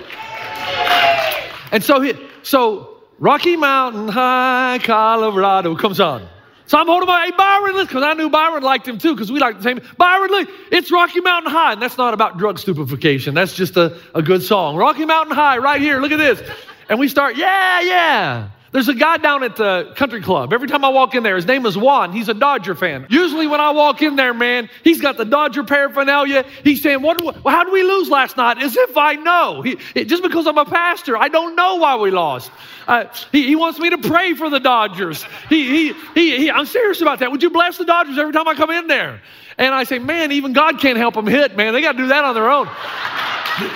And 1.72 1.84
so, 1.84 2.02
he, 2.02 2.14
so 2.44 3.02
Rocky 3.18 3.56
Mountain 3.56 4.10
High, 4.10 4.80
Colorado 4.84 5.76
comes 5.76 6.00
on. 6.00 6.28
So 6.70 6.78
I'm 6.78 6.86
holding 6.86 7.08
my, 7.08 7.26
hey, 7.26 7.32
Byron, 7.36 7.84
because 7.84 8.04
I 8.04 8.14
knew 8.14 8.30
Byron 8.30 8.62
liked 8.62 8.88
him 8.88 9.00
too, 9.00 9.16
because 9.16 9.32
we 9.32 9.40
like 9.40 9.58
the 9.58 9.64
same. 9.64 9.82
Byron, 9.98 10.30
look, 10.30 10.50
it's 10.72 10.92
Rocky 10.92 11.20
Mountain 11.20 11.52
High. 11.52 11.74
And 11.74 11.82
that's 11.82 11.98
not 11.98 12.14
about 12.14 12.38
drug 12.38 12.60
stupefaction. 12.60 13.34
That's 13.34 13.56
just 13.56 13.76
a, 13.76 13.98
a 14.14 14.22
good 14.22 14.44
song. 14.44 14.76
Rocky 14.76 15.04
Mountain 15.04 15.34
High, 15.34 15.58
right 15.58 15.82
here. 15.82 16.00
Look 16.00 16.12
at 16.12 16.18
this. 16.18 16.48
And 16.88 17.00
we 17.00 17.08
start, 17.08 17.38
yeah, 17.38 17.82
yeah. 17.82 18.50
There's 18.72 18.88
a 18.88 18.94
guy 18.94 19.18
down 19.18 19.44
at 19.44 19.56
the 19.56 19.94
country 19.96 20.22
club. 20.22 20.54
Every 20.54 20.68
time 20.68 20.86
I 20.86 20.90
walk 20.90 21.16
in 21.16 21.24
there, 21.24 21.36
his 21.36 21.48
name 21.48 21.66
is 21.66 21.76
Juan. 21.78 22.12
He's 22.12 22.30
a 22.30 22.34
Dodger 22.36 22.76
fan. 22.76 23.08
Usually, 23.10 23.48
when 23.48 23.60
I 23.60 23.72
walk 23.72 24.02
in 24.04 24.16
there, 24.16 24.34
man, 24.34 24.70
he's 24.84 25.02
got 25.02 25.18
the 25.18 25.26
Dodger 25.26 25.64
paraphernalia. 25.64 26.46
He's 26.64 26.82
saying, 26.82 27.02
"What? 27.02 27.20
we- 27.22 27.52
how 27.52 27.64
did 27.64 27.74
we 27.74 27.82
lose 27.82 28.10
last 28.10 28.38
night?" 28.38 28.60
As 28.60 28.78
if 28.78 28.96
I 28.96 29.14
know. 29.16 29.62
He, 29.64 29.78
it- 29.96 30.06
just 30.06 30.22
because 30.22 30.46
I'm 30.46 30.58
a 30.60 30.66
pastor, 30.66 31.18
I 31.18 31.30
don't 31.30 31.56
know 31.56 31.76
why 31.78 31.96
we 31.96 32.12
lost. 32.12 32.52
Uh, 32.88 33.06
he, 33.32 33.48
he 33.48 33.56
wants 33.56 33.80
me 33.80 33.90
to 33.90 33.98
pray 33.98 34.34
for 34.34 34.50
the 34.50 34.60
Dodgers. 34.60 35.26
He, 35.50 35.90
he, 35.90 35.94
he, 36.14 36.38
he, 36.38 36.52
I'm 36.52 36.66
serious 36.66 37.02
about 37.02 37.20
that. 37.20 37.32
Would 37.32 37.42
you 37.44 37.50
bless 37.50 37.78
the 37.78 37.86
Dodgers 37.86 38.18
every 38.18 38.34
time 38.34 38.48
I 38.48 38.54
come 38.54 38.70
in 38.72 38.88
there? 38.88 39.22
And 39.58 39.74
I 39.76 39.84
say, 39.84 40.00
man, 40.00 40.32
even 40.32 40.54
God 40.54 40.80
can't 40.80 40.98
help 40.98 41.16
them 41.16 41.28
hit, 41.28 41.58
man. 41.58 41.74
They 41.74 41.82
got 41.82 41.94
to 41.94 41.98
do 41.98 42.08
that 42.08 42.24
on 42.24 42.34
their 42.36 42.50
own. 42.50 42.68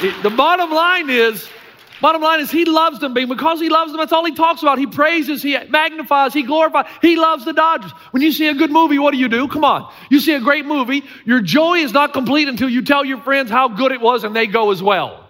the, 0.02 0.16
the 0.24 0.30
bottom 0.30 0.72
line 0.72 1.10
is, 1.10 1.48
Bottom 2.03 2.22
line 2.22 2.41
is, 2.41 2.51
he 2.51 2.65
loves 2.65 3.00
them. 3.00 3.13
Because 3.13 3.62
he 3.62 3.69
loves 3.69 3.93
them, 3.93 4.00
that's 4.00 4.12
all 4.12 4.25
he 4.25 4.36
talks 4.36 4.62
about. 4.62 4.77
He 4.77 4.88
praises, 4.88 5.41
he 5.41 5.57
magnifies, 5.69 6.33
he 6.33 6.43
glorifies. 6.43 6.86
He 7.01 7.15
loves 7.15 7.45
the 7.45 7.53
Dodgers. 7.53 7.91
When 8.12 8.22
you 8.22 8.33
see 8.33 8.50
a 8.50 8.53
good 8.53 8.72
movie, 8.72 9.00
what 9.00 9.12
do 9.12 9.17
you 9.17 9.29
do? 9.29 9.48
Come 9.48 9.63
on. 9.63 9.89
You 10.10 10.19
see 10.19 10.33
a 10.33 10.41
great 10.41 10.65
movie, 10.65 11.05
your 11.24 11.39
joy 11.39 11.75
is 11.75 11.93
not 11.93 12.12
complete 12.12 12.50
until 12.50 12.67
you 12.67 12.81
tell 12.81 13.05
your 13.05 13.22
friends 13.22 13.50
how 13.50 13.69
good 13.69 13.93
it 13.93 14.01
was 14.01 14.25
and 14.25 14.36
they 14.36 14.48
go 14.48 14.72
as 14.72 14.83
well. 14.83 15.29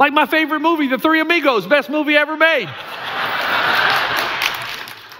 Like 0.00 0.12
my 0.12 0.26
favorite 0.26 0.58
movie, 0.58 0.88
The 0.88 0.98
Three 0.98 1.20
Amigos, 1.20 1.68
best 1.68 1.88
movie 1.88 2.16
ever 2.16 2.36
made. 2.36 2.68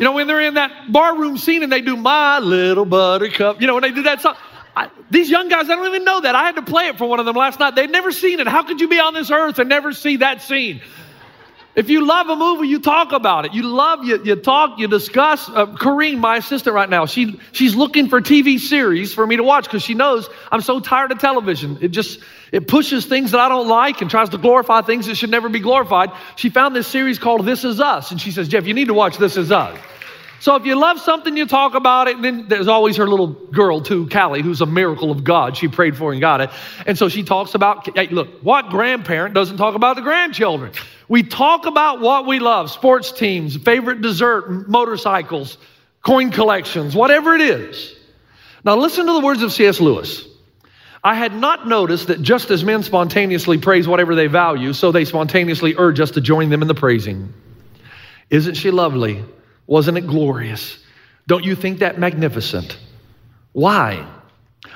You 0.01 0.07
know, 0.07 0.13
when 0.13 0.27
they're 0.27 0.41
in 0.41 0.55
that 0.55 0.91
barroom 0.93 1.39
scene 1.39 1.63
and 1.63 1.71
they 1.71 1.83
do 1.83 1.97
My 1.97 2.41
Little 2.41 2.85
Buttercup, 2.85 3.61
you 3.61 3.69
know, 3.69 3.75
when 3.75 3.83
they 3.83 3.93
do 3.93 4.03
that 4.03 4.23
song. 4.23 4.35
I, 4.77 4.91
these 5.11 5.29
young 5.29 5.49
guys, 5.49 5.69
I 5.69 5.75
don't 5.77 5.87
even 5.87 6.05
know 6.05 6.21
that. 6.21 6.35
I 6.35 6.45
had 6.45 6.57
to 6.57 6.63
play 6.63 6.87
it 6.87 6.99
for 6.99 7.09
one 7.09 7.21
of 7.21 7.27
them 7.27 7.37
last 7.37 7.59
night. 7.59 7.75
They'd 7.75 7.91
never 7.91 8.13
seen 8.13 8.41
it. 8.41 8.47
How 8.47 8.63
could 8.63 8.81
you 8.81 8.89
be 8.89 9.01
on 9.01 9.15
this 9.15 9.31
earth 9.31 9.59
and 9.59 9.69
never 9.69 9.93
see 9.93 10.19
that 10.19 10.43
scene? 10.43 10.81
If 11.77 11.89
you 11.89 12.05
love 12.05 12.29
a 12.29 12.35
movie, 12.35 12.67
you 12.67 12.81
talk 12.81 13.13
about 13.13 13.47
it. 13.47 13.55
You 13.55 13.63
love, 13.63 14.05
you, 14.05 14.23
you 14.25 14.35
talk, 14.35 14.81
you 14.81 14.89
discuss. 14.89 15.49
Uh, 15.49 15.67
my 16.17 16.37
assistant 16.37 16.75
right 16.75 16.91
now, 16.91 17.07
she, 17.07 17.39
she's 17.53 17.77
looking 17.77 18.09
for 18.09 18.21
TV 18.21 18.59
series 18.59 19.15
for 19.15 19.25
me 19.25 19.37
to 19.37 19.45
watch 19.45 19.65
because 19.65 19.83
she 19.83 19.95
knows 19.95 20.29
I'm 20.51 20.63
so 20.63 20.81
tired 20.81 21.13
of 21.13 21.21
television. 21.21 21.79
It 21.81 21.89
just, 21.89 22.19
it 22.51 22.67
pushes 22.67 23.07
things 23.07 23.31
that 23.31 23.41
I 23.41 23.49
don't 23.49 23.69
like 23.69 24.01
and 24.03 24.11
tries 24.11 24.31
to 24.31 24.39
glorify 24.39 24.83
things 24.83 25.07
that 25.07 25.15
should 25.15 25.31
never 25.31 25.49
be 25.49 25.61
glorified. 25.61 26.11
She 26.35 26.51
found 26.51 26.75
this 26.75 26.89
series 26.89 27.21
called 27.21 27.47
This 27.47 27.65
Is 27.65 27.81
Us. 27.81 28.11
And 28.11 28.21
she 28.21 28.33
says, 28.33 28.49
Jeff, 28.49 28.67
you 28.67 28.75
need 28.75 28.89
to 28.89 28.95
watch 28.95 29.17
This 29.17 29.37
Is 29.37 29.53
Us. 29.53 29.79
So 30.41 30.57
if 30.57 30.65
you 30.65 30.75
love 30.75 30.99
something, 30.99 31.37
you 31.37 31.45
talk 31.47 31.75
about 31.75 32.09
it. 32.09 32.17
And 32.17 32.25
then 32.25 32.49
there's 32.49 32.67
always 32.67 32.97
her 32.97 33.07
little 33.07 33.29
girl 33.29 33.83
too, 33.83 34.09
Callie, 34.09 34.41
who's 34.41 34.63
a 34.63 34.67
miracle 34.67 35.11
of 35.11 35.23
God. 35.23 35.55
She 35.57 35.69
prayed 35.69 35.97
for 35.99 36.13
and 36.13 36.21
got 36.21 36.41
it. 36.41 36.51
And 36.87 36.97
so 36.97 37.11
she 37.11 37.23
talks 37.23 37.55
about, 37.55 37.95
hey, 37.95 38.09
look, 38.09 38.41
what 38.41 38.71
grandparent 38.71 39.35
doesn't 39.35 39.59
talk 39.59 39.75
about 39.75 39.97
the 39.97 40.03
grandchildren? 40.03 40.73
We 41.09 41.25
talk 41.25 41.67
about 41.67 42.01
what 42.01 42.27
we 42.27 42.39
love, 42.39 42.71
sports 42.71 43.13
teams, 43.13 43.55
favorite 43.57 44.01
dessert, 44.01 44.67
motorcycles, 44.67 45.59
coin 46.03 46.31
collections, 46.31 46.95
whatever 46.95 47.35
it 47.35 47.43
is. 47.43 47.95
Now 48.65 48.77
listen 48.77 49.07
to 49.07 49.13
the 49.13 49.21
words 49.21 49.43
of 49.43 49.53
C.S. 49.53 49.79
Lewis. 49.79 50.27
I 51.05 51.15
had 51.15 51.35
not 51.35 51.69
noticed 51.69 52.09
that 52.09 52.23
just 52.23 52.51
as 52.51 52.65
men 52.65 52.83
spontaneously 52.83 53.59
praise 53.59 53.87
whatever 53.87 54.15
they 54.15 54.27
value, 54.27 54.73
so 54.73 54.91
they 54.91 55.05
spontaneously 55.05 55.75
urge 55.77 56.01
us 56.01 56.13
to 56.13 56.21
join 56.23 56.49
them 56.49 56.63
in 56.63 56.69
the 56.69 56.75
praising. 56.75 57.33
Isn't 58.31 58.55
she 58.55 58.71
lovely? 58.71 59.25
Wasn't 59.71 59.97
it 59.97 60.09
glorious? 60.09 60.77
Don't 61.29 61.45
you 61.45 61.55
think 61.55 61.79
that 61.79 61.97
magnificent? 61.97 62.77
Why? 63.53 64.05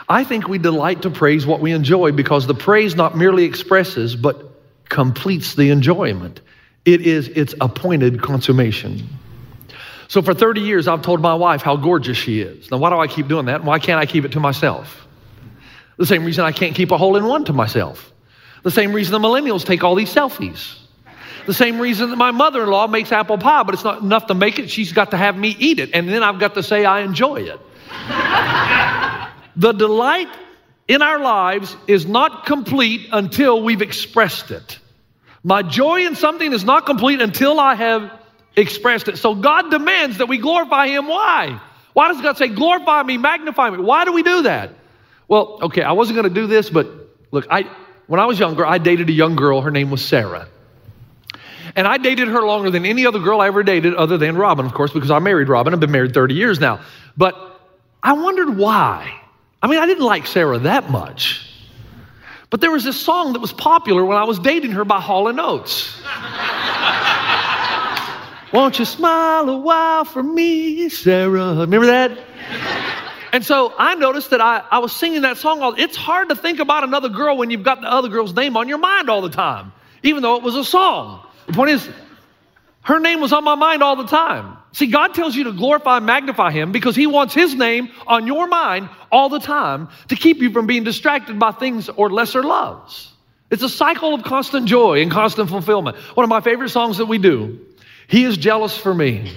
I 0.08 0.22
think 0.22 0.46
we 0.46 0.58
delight 0.58 1.02
to 1.02 1.10
praise 1.10 1.44
what 1.44 1.58
we 1.58 1.72
enjoy 1.72 2.12
because 2.12 2.46
the 2.46 2.54
praise 2.54 2.94
not 2.94 3.16
merely 3.16 3.42
expresses, 3.42 4.14
but 4.14 4.48
completes 4.88 5.56
the 5.56 5.70
enjoyment. 5.70 6.40
It 6.84 7.00
is 7.00 7.26
its 7.26 7.56
appointed 7.60 8.22
consummation. 8.22 9.08
So 10.06 10.22
for 10.22 10.32
30 10.32 10.60
years, 10.60 10.86
I've 10.86 11.02
told 11.02 11.20
my 11.20 11.34
wife 11.34 11.60
how 11.60 11.74
gorgeous 11.74 12.16
she 12.16 12.40
is. 12.40 12.70
Now, 12.70 12.76
why 12.76 12.90
do 12.90 13.00
I 13.00 13.08
keep 13.08 13.26
doing 13.26 13.46
that? 13.46 13.64
Why 13.64 13.80
can't 13.80 13.98
I 13.98 14.06
keep 14.06 14.24
it 14.24 14.32
to 14.32 14.40
myself? 14.40 15.08
The 15.96 16.06
same 16.06 16.24
reason 16.24 16.44
I 16.44 16.52
can't 16.52 16.76
keep 16.76 16.92
a 16.92 16.98
hole 16.98 17.16
in 17.16 17.24
one 17.24 17.46
to 17.46 17.52
myself. 17.52 18.12
The 18.62 18.70
same 18.70 18.92
reason 18.92 19.10
the 19.10 19.26
millennials 19.26 19.64
take 19.64 19.82
all 19.82 19.96
these 19.96 20.14
selfies. 20.14 20.83
The 21.46 21.54
same 21.54 21.78
reason 21.78 22.10
that 22.10 22.16
my 22.16 22.30
mother 22.30 22.62
in 22.62 22.70
law 22.70 22.86
makes 22.86 23.12
apple 23.12 23.38
pie, 23.38 23.62
but 23.62 23.74
it's 23.74 23.84
not 23.84 24.02
enough 24.02 24.26
to 24.28 24.34
make 24.34 24.58
it. 24.58 24.70
She's 24.70 24.92
got 24.92 25.10
to 25.10 25.16
have 25.16 25.36
me 25.36 25.54
eat 25.58 25.78
it. 25.78 25.90
And 25.92 26.08
then 26.08 26.22
I've 26.22 26.38
got 26.38 26.54
to 26.54 26.62
say 26.62 26.84
I 26.84 27.00
enjoy 27.00 27.42
it. 27.42 27.60
the 29.56 29.72
delight 29.72 30.28
in 30.88 31.02
our 31.02 31.18
lives 31.18 31.76
is 31.86 32.06
not 32.06 32.46
complete 32.46 33.08
until 33.12 33.62
we've 33.62 33.82
expressed 33.82 34.50
it. 34.50 34.78
My 35.42 35.62
joy 35.62 36.06
in 36.06 36.16
something 36.16 36.52
is 36.52 36.64
not 36.64 36.86
complete 36.86 37.20
until 37.20 37.60
I 37.60 37.74
have 37.74 38.10
expressed 38.56 39.08
it. 39.08 39.18
So 39.18 39.34
God 39.34 39.70
demands 39.70 40.18
that 40.18 40.26
we 40.26 40.38
glorify 40.38 40.88
Him. 40.88 41.06
Why? 41.06 41.60
Why 41.92 42.08
does 42.08 42.20
God 42.22 42.36
say, 42.38 42.48
glorify 42.48 43.02
me, 43.02 43.18
magnify 43.18 43.70
me? 43.70 43.78
Why 43.78 44.04
do 44.04 44.12
we 44.12 44.22
do 44.22 44.42
that? 44.42 44.70
Well, 45.28 45.58
okay, 45.62 45.82
I 45.82 45.92
wasn't 45.92 46.16
going 46.16 46.28
to 46.28 46.34
do 46.34 46.46
this, 46.46 46.70
but 46.70 46.88
look, 47.30 47.46
I, 47.50 47.70
when 48.06 48.20
I 48.20 48.26
was 48.26 48.38
younger, 48.38 48.66
I 48.66 48.78
dated 48.78 49.08
a 49.08 49.12
young 49.12 49.36
girl. 49.36 49.60
Her 49.60 49.70
name 49.70 49.90
was 49.90 50.04
Sarah. 50.04 50.48
And 51.76 51.88
I 51.88 51.98
dated 51.98 52.28
her 52.28 52.42
longer 52.42 52.70
than 52.70 52.86
any 52.86 53.06
other 53.06 53.18
girl 53.18 53.40
I 53.40 53.48
ever 53.48 53.62
dated, 53.62 53.94
other 53.94 54.16
than 54.16 54.36
Robin, 54.36 54.64
of 54.64 54.74
course, 54.74 54.92
because 54.92 55.10
I 55.10 55.18
married 55.18 55.48
Robin. 55.48 55.74
I've 55.74 55.80
been 55.80 55.90
married 55.90 56.14
30 56.14 56.34
years 56.34 56.60
now. 56.60 56.80
But 57.16 57.34
I 58.02 58.12
wondered 58.12 58.56
why. 58.56 59.20
I 59.62 59.66
mean, 59.66 59.80
I 59.80 59.86
didn't 59.86 60.04
like 60.04 60.26
Sarah 60.26 60.58
that 60.60 60.90
much. 60.90 61.50
But 62.50 62.60
there 62.60 62.70
was 62.70 62.84
this 62.84 63.00
song 63.00 63.32
that 63.32 63.40
was 63.40 63.52
popular 63.52 64.04
when 64.04 64.16
I 64.16 64.24
was 64.24 64.38
dating 64.38 64.72
her 64.72 64.84
by 64.84 65.00
Hall 65.00 65.28
& 65.40 65.40
Oates. 65.40 66.00
Won't 68.52 68.78
you 68.78 68.84
smile 68.84 69.48
a 69.48 69.58
while 69.58 70.04
for 70.04 70.22
me, 70.22 70.88
Sarah? 70.88 71.56
Remember 71.56 71.86
that? 71.86 72.16
And 73.32 73.44
so 73.44 73.74
I 73.76 73.96
noticed 73.96 74.30
that 74.30 74.40
I, 74.40 74.62
I 74.70 74.78
was 74.78 74.94
singing 74.94 75.22
that 75.22 75.38
song 75.38 75.60
all 75.60 75.74
it's 75.74 75.96
hard 75.96 76.28
to 76.28 76.36
think 76.36 76.60
about 76.60 76.84
another 76.84 77.08
girl 77.08 77.36
when 77.36 77.50
you've 77.50 77.64
got 77.64 77.80
the 77.80 77.90
other 77.90 78.08
girl's 78.08 78.32
name 78.32 78.56
on 78.56 78.68
your 78.68 78.78
mind 78.78 79.10
all 79.10 79.22
the 79.22 79.30
time, 79.30 79.72
even 80.04 80.22
though 80.22 80.36
it 80.36 80.44
was 80.44 80.54
a 80.54 80.62
song. 80.62 81.26
The 81.46 81.52
point 81.52 81.70
is, 81.70 81.88
her 82.82 83.00
name 83.00 83.20
was 83.20 83.32
on 83.32 83.44
my 83.44 83.54
mind 83.54 83.82
all 83.82 83.96
the 83.96 84.06
time. 84.06 84.58
See, 84.72 84.88
God 84.88 85.14
tells 85.14 85.34
you 85.34 85.44
to 85.44 85.52
glorify 85.52 85.98
and 85.98 86.06
magnify 86.06 86.50
Him 86.50 86.72
because 86.72 86.96
He 86.96 87.06
wants 87.06 87.32
His 87.32 87.54
name 87.54 87.90
on 88.06 88.26
your 88.26 88.46
mind 88.46 88.88
all 89.10 89.28
the 89.28 89.38
time 89.38 89.88
to 90.08 90.16
keep 90.16 90.38
you 90.38 90.50
from 90.50 90.66
being 90.66 90.84
distracted 90.84 91.38
by 91.38 91.52
things 91.52 91.88
or 91.88 92.10
lesser 92.10 92.42
loves. 92.42 93.12
It's 93.50 93.62
a 93.62 93.68
cycle 93.68 94.14
of 94.14 94.24
constant 94.24 94.66
joy 94.66 95.00
and 95.00 95.10
constant 95.10 95.48
fulfillment. 95.48 95.96
One 96.14 96.24
of 96.24 96.30
my 96.30 96.40
favorite 96.40 96.70
songs 96.70 96.98
that 96.98 97.06
we 97.06 97.18
do 97.18 97.60
He 98.08 98.24
is 98.24 98.36
jealous 98.36 98.76
for 98.76 98.92
me. 98.92 99.32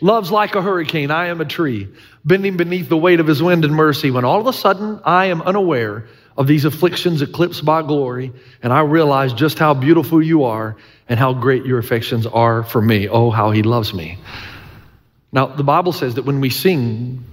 Love's 0.00 0.32
like 0.32 0.56
a 0.56 0.62
hurricane. 0.62 1.12
I 1.12 1.26
am 1.26 1.40
a 1.40 1.44
tree, 1.44 1.86
bending 2.24 2.56
beneath 2.56 2.88
the 2.88 2.96
weight 2.96 3.20
of 3.20 3.26
His 3.28 3.42
wind 3.42 3.64
and 3.64 3.74
mercy. 3.74 4.10
When 4.10 4.24
all 4.24 4.40
of 4.40 4.46
a 4.48 4.52
sudden 4.52 5.00
I 5.04 5.26
am 5.26 5.42
unaware 5.42 6.06
of 6.36 6.46
these 6.46 6.64
afflictions 6.64 7.22
eclipsed 7.22 7.64
by 7.64 7.82
glory, 7.82 8.32
and 8.62 8.72
I 8.72 8.80
realize 8.80 9.32
just 9.34 9.58
how 9.58 9.74
beautiful 9.74 10.22
you 10.22 10.44
are 10.44 10.76
and 11.08 11.18
how 11.18 11.32
great 11.32 11.64
your 11.64 11.78
affections 11.78 12.26
are 12.26 12.62
for 12.62 12.80
me. 12.80 13.08
Oh, 13.08 13.30
how 13.30 13.50
He 13.50 13.62
loves 13.62 13.92
me. 13.92 14.18
Now, 15.32 15.46
the 15.46 15.64
Bible 15.64 15.92
says 15.92 16.14
that 16.16 16.24
when 16.24 16.40
we 16.40 16.50
sing, 16.50 17.24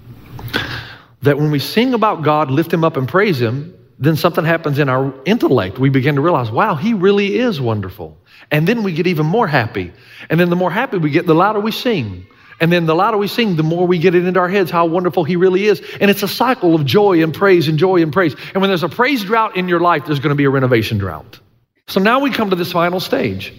that 1.22 1.38
when 1.38 1.52
we 1.52 1.60
sing 1.60 1.94
about 1.94 2.24
God, 2.24 2.50
lift 2.50 2.74
Him 2.74 2.84
up 2.84 2.98
and 2.98 3.08
praise 3.08 3.40
Him, 3.40 3.76
then 4.00 4.16
something 4.16 4.46
happens 4.46 4.80
in 4.80 4.88
our 4.88 5.14
intellect. 5.26 5.78
We 5.78 5.90
begin 5.90 6.16
to 6.16 6.22
realize, 6.22 6.50
wow, 6.50 6.76
He 6.76 6.94
really 6.94 7.38
is 7.38 7.60
wonderful. 7.60 8.18
And 8.52 8.66
then 8.66 8.84
we 8.84 8.94
get 8.94 9.08
even 9.08 9.26
more 9.26 9.48
happy. 9.48 9.92
And 10.30 10.40
then 10.40 10.50
the 10.50 10.56
more 10.56 10.72
happy 10.72 10.98
we 10.98 11.10
get, 11.10 11.26
the 11.26 11.36
louder 11.36 11.60
we 11.60 11.72
sing. 11.72 12.26
And 12.62 12.72
then 12.72 12.86
the 12.86 12.96
louder 12.96 13.18
we 13.18 13.28
sing, 13.28 13.56
the 13.56 13.64
more 13.64 13.86
we 13.86 14.00
get 14.00 14.16
it 14.16 14.26
into 14.26 14.40
our 14.40 14.50
heads 14.50 14.72
how 14.72 14.86
wonderful 14.86 15.26
He 15.26 15.36
really 15.36 15.66
is. 15.66 15.82
And 16.00 16.10
it's 16.10 16.24
a 16.24 16.28
cycle 16.28 16.76
of 16.76 16.86
joy 16.86 17.22
and 17.24 17.34
praise 17.34 17.68
and 17.68 17.78
joy 17.78 18.02
and 18.02 18.12
praise. 18.12 18.36
And 18.54 18.62
when 18.62 18.70
there's 18.70 18.84
a 18.84 18.90
praise 18.90 19.24
drought 19.24 19.58
in 19.58 19.68
your 19.68 19.80
life, 19.82 20.06
there's 20.06 20.20
going 20.20 20.30
to 20.30 20.36
be 20.36 20.46
a 20.46 20.50
renovation 20.50 20.98
drought. 20.98 21.40
So 21.89 22.00
now 22.00 22.19
we 22.19 22.29
come 22.29 22.51
to 22.51 22.55
this 22.55 22.72
final 22.72 23.00
stage. 23.00 23.53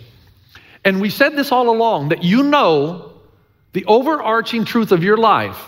And 0.85 1.01
we 1.01 1.11
said 1.11 1.37
this 1.37 1.53
all 1.53 1.69
along 1.69 2.11
that 2.11 2.25
you 2.25 2.45
know 2.45 3.13
the 3.73 3.85
overarching 3.85 4.65
truth 4.65 4.93
of 4.93 5.05
your 5.05 5.17
life. 5.17 5.61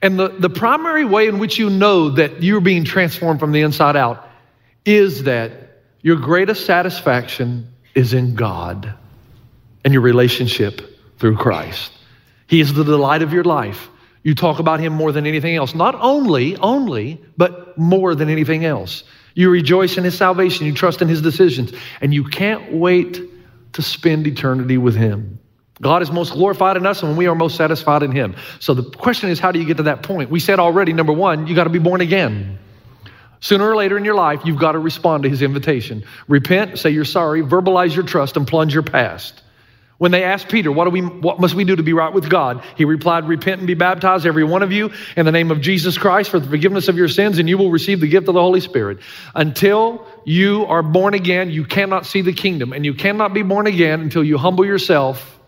And 0.00 0.18
the, 0.18 0.28
the 0.28 0.50
primary 0.50 1.04
way 1.04 1.26
in 1.26 1.38
which 1.38 1.58
you 1.58 1.68
know 1.68 2.10
that 2.10 2.42
you're 2.42 2.60
being 2.60 2.84
transformed 2.84 3.40
from 3.40 3.52
the 3.52 3.62
inside 3.62 3.96
out 3.96 4.28
is 4.84 5.24
that 5.24 5.82
your 6.00 6.16
greatest 6.16 6.64
satisfaction 6.64 7.68
is 7.94 8.14
in 8.14 8.34
God 8.34 8.94
and 9.84 9.92
your 9.92 10.02
relationship 10.02 10.80
through 11.18 11.36
Christ. 11.36 11.92
He 12.46 12.60
is 12.60 12.72
the 12.72 12.84
delight 12.84 13.22
of 13.22 13.32
your 13.32 13.44
life. 13.44 13.88
You 14.22 14.34
talk 14.34 14.58
about 14.58 14.80
him 14.80 14.92
more 14.92 15.12
than 15.12 15.26
anything 15.26 15.56
else. 15.56 15.74
Not 15.74 15.94
only, 15.94 16.56
only, 16.56 17.22
but 17.36 17.76
more 17.78 18.14
than 18.14 18.28
anything 18.28 18.64
else. 18.64 19.04
You 19.34 19.50
rejoice 19.50 19.96
in 19.96 20.04
his 20.04 20.16
salvation, 20.16 20.66
you 20.66 20.72
trust 20.72 21.02
in 21.02 21.08
his 21.08 21.22
decisions, 21.22 21.72
and 22.00 22.12
you 22.12 22.24
can't 22.24 22.72
wait 22.72 23.20
to 23.74 23.82
spend 23.82 24.26
eternity 24.26 24.78
with 24.78 24.96
him. 24.96 25.38
God 25.80 26.02
is 26.02 26.10
most 26.10 26.32
glorified 26.32 26.76
in 26.76 26.84
us 26.84 27.02
when 27.02 27.16
we 27.16 27.26
are 27.26 27.34
most 27.34 27.56
satisfied 27.56 28.02
in 28.02 28.12
him. 28.12 28.36
So 28.58 28.74
the 28.74 28.82
question 28.82 29.30
is, 29.30 29.38
how 29.38 29.50
do 29.50 29.58
you 29.58 29.64
get 29.64 29.78
to 29.78 29.84
that 29.84 30.02
point? 30.02 30.30
We 30.30 30.40
said 30.40 30.58
already, 30.58 30.92
number 30.92 31.12
one, 31.12 31.46
you 31.46 31.54
got 31.54 31.64
to 31.64 31.70
be 31.70 31.78
born 31.78 32.02
again. 32.02 32.58
Sooner 33.40 33.70
or 33.70 33.74
later 33.74 33.96
in 33.96 34.04
your 34.04 34.14
life, 34.14 34.40
you've 34.44 34.58
got 34.58 34.72
to 34.72 34.78
respond 34.78 35.22
to 35.22 35.30
his 35.30 35.40
invitation. 35.40 36.04
Repent, 36.28 36.78
say 36.78 36.90
you're 36.90 37.06
sorry, 37.06 37.42
verbalize 37.42 37.94
your 37.94 38.04
trust, 38.04 38.36
and 38.36 38.46
plunge 38.46 38.74
your 38.74 38.82
past. 38.82 39.42
When 40.00 40.12
they 40.12 40.24
asked 40.24 40.48
Peter, 40.48 40.72
what, 40.72 40.86
do 40.86 40.90
we, 40.92 41.02
what 41.02 41.40
must 41.40 41.54
we 41.54 41.64
do 41.64 41.76
to 41.76 41.82
be 41.82 41.92
right 41.92 42.10
with 42.10 42.30
God? 42.30 42.64
He 42.78 42.86
replied, 42.86 43.28
Repent 43.28 43.58
and 43.58 43.66
be 43.66 43.74
baptized, 43.74 44.24
every 44.24 44.44
one 44.44 44.62
of 44.62 44.72
you, 44.72 44.92
in 45.14 45.26
the 45.26 45.30
name 45.30 45.50
of 45.50 45.60
Jesus 45.60 45.98
Christ 45.98 46.30
for 46.30 46.40
the 46.40 46.48
forgiveness 46.48 46.88
of 46.88 46.96
your 46.96 47.06
sins, 47.06 47.38
and 47.38 47.46
you 47.46 47.58
will 47.58 47.70
receive 47.70 48.00
the 48.00 48.08
gift 48.08 48.26
of 48.26 48.32
the 48.32 48.40
Holy 48.40 48.60
Spirit. 48.60 49.00
Until 49.34 50.06
you 50.24 50.64
are 50.64 50.82
born 50.82 51.12
again, 51.12 51.50
you 51.50 51.66
cannot 51.66 52.06
see 52.06 52.22
the 52.22 52.32
kingdom, 52.32 52.72
and 52.72 52.82
you 52.82 52.94
cannot 52.94 53.34
be 53.34 53.42
born 53.42 53.66
again 53.66 54.00
until 54.00 54.24
you 54.24 54.38
humble 54.38 54.64
yourself 54.64 55.38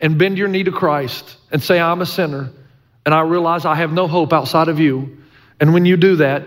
and 0.00 0.16
bend 0.16 0.38
your 0.38 0.46
knee 0.46 0.62
to 0.62 0.70
Christ 0.70 1.36
and 1.50 1.60
say, 1.60 1.80
I'm 1.80 2.00
a 2.00 2.06
sinner, 2.06 2.52
and 3.04 3.12
I 3.12 3.22
realize 3.22 3.64
I 3.64 3.74
have 3.74 3.90
no 3.92 4.06
hope 4.06 4.32
outside 4.32 4.68
of 4.68 4.78
you. 4.78 5.18
And 5.58 5.74
when 5.74 5.86
you 5.86 5.96
do 5.96 6.14
that, 6.16 6.44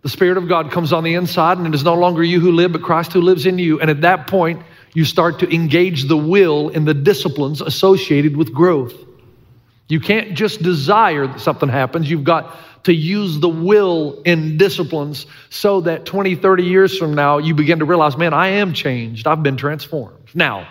the 0.00 0.08
Spirit 0.08 0.38
of 0.38 0.48
God 0.48 0.70
comes 0.70 0.94
on 0.94 1.04
the 1.04 1.16
inside, 1.16 1.58
and 1.58 1.66
it 1.66 1.74
is 1.74 1.84
no 1.84 1.96
longer 1.96 2.24
you 2.24 2.40
who 2.40 2.52
live, 2.52 2.72
but 2.72 2.82
Christ 2.82 3.12
who 3.12 3.20
lives 3.20 3.44
in 3.44 3.58
you. 3.58 3.78
And 3.78 3.90
at 3.90 4.00
that 4.00 4.26
point, 4.26 4.62
you 4.94 5.04
start 5.04 5.40
to 5.40 5.54
engage 5.54 6.04
the 6.04 6.16
will 6.16 6.70
in 6.70 6.84
the 6.84 6.94
disciplines 6.94 7.60
associated 7.60 8.36
with 8.36 8.52
growth. 8.52 8.94
You 9.88 10.00
can't 10.00 10.34
just 10.34 10.62
desire 10.62 11.26
that 11.26 11.40
something 11.40 11.68
happens. 11.68 12.08
You've 12.08 12.24
got 12.24 12.56
to 12.84 12.94
use 12.94 13.40
the 13.40 13.48
will 13.48 14.22
in 14.22 14.56
disciplines 14.56 15.26
so 15.50 15.82
that 15.82 16.04
20, 16.04 16.36
30 16.36 16.62
years 16.62 16.96
from 16.96 17.14
now, 17.14 17.38
you 17.38 17.54
begin 17.54 17.80
to 17.80 17.84
realize, 17.84 18.16
man, 18.16 18.32
I 18.32 18.48
am 18.48 18.72
changed. 18.72 19.26
I've 19.26 19.42
been 19.42 19.56
transformed. 19.56 20.16
Now, 20.34 20.68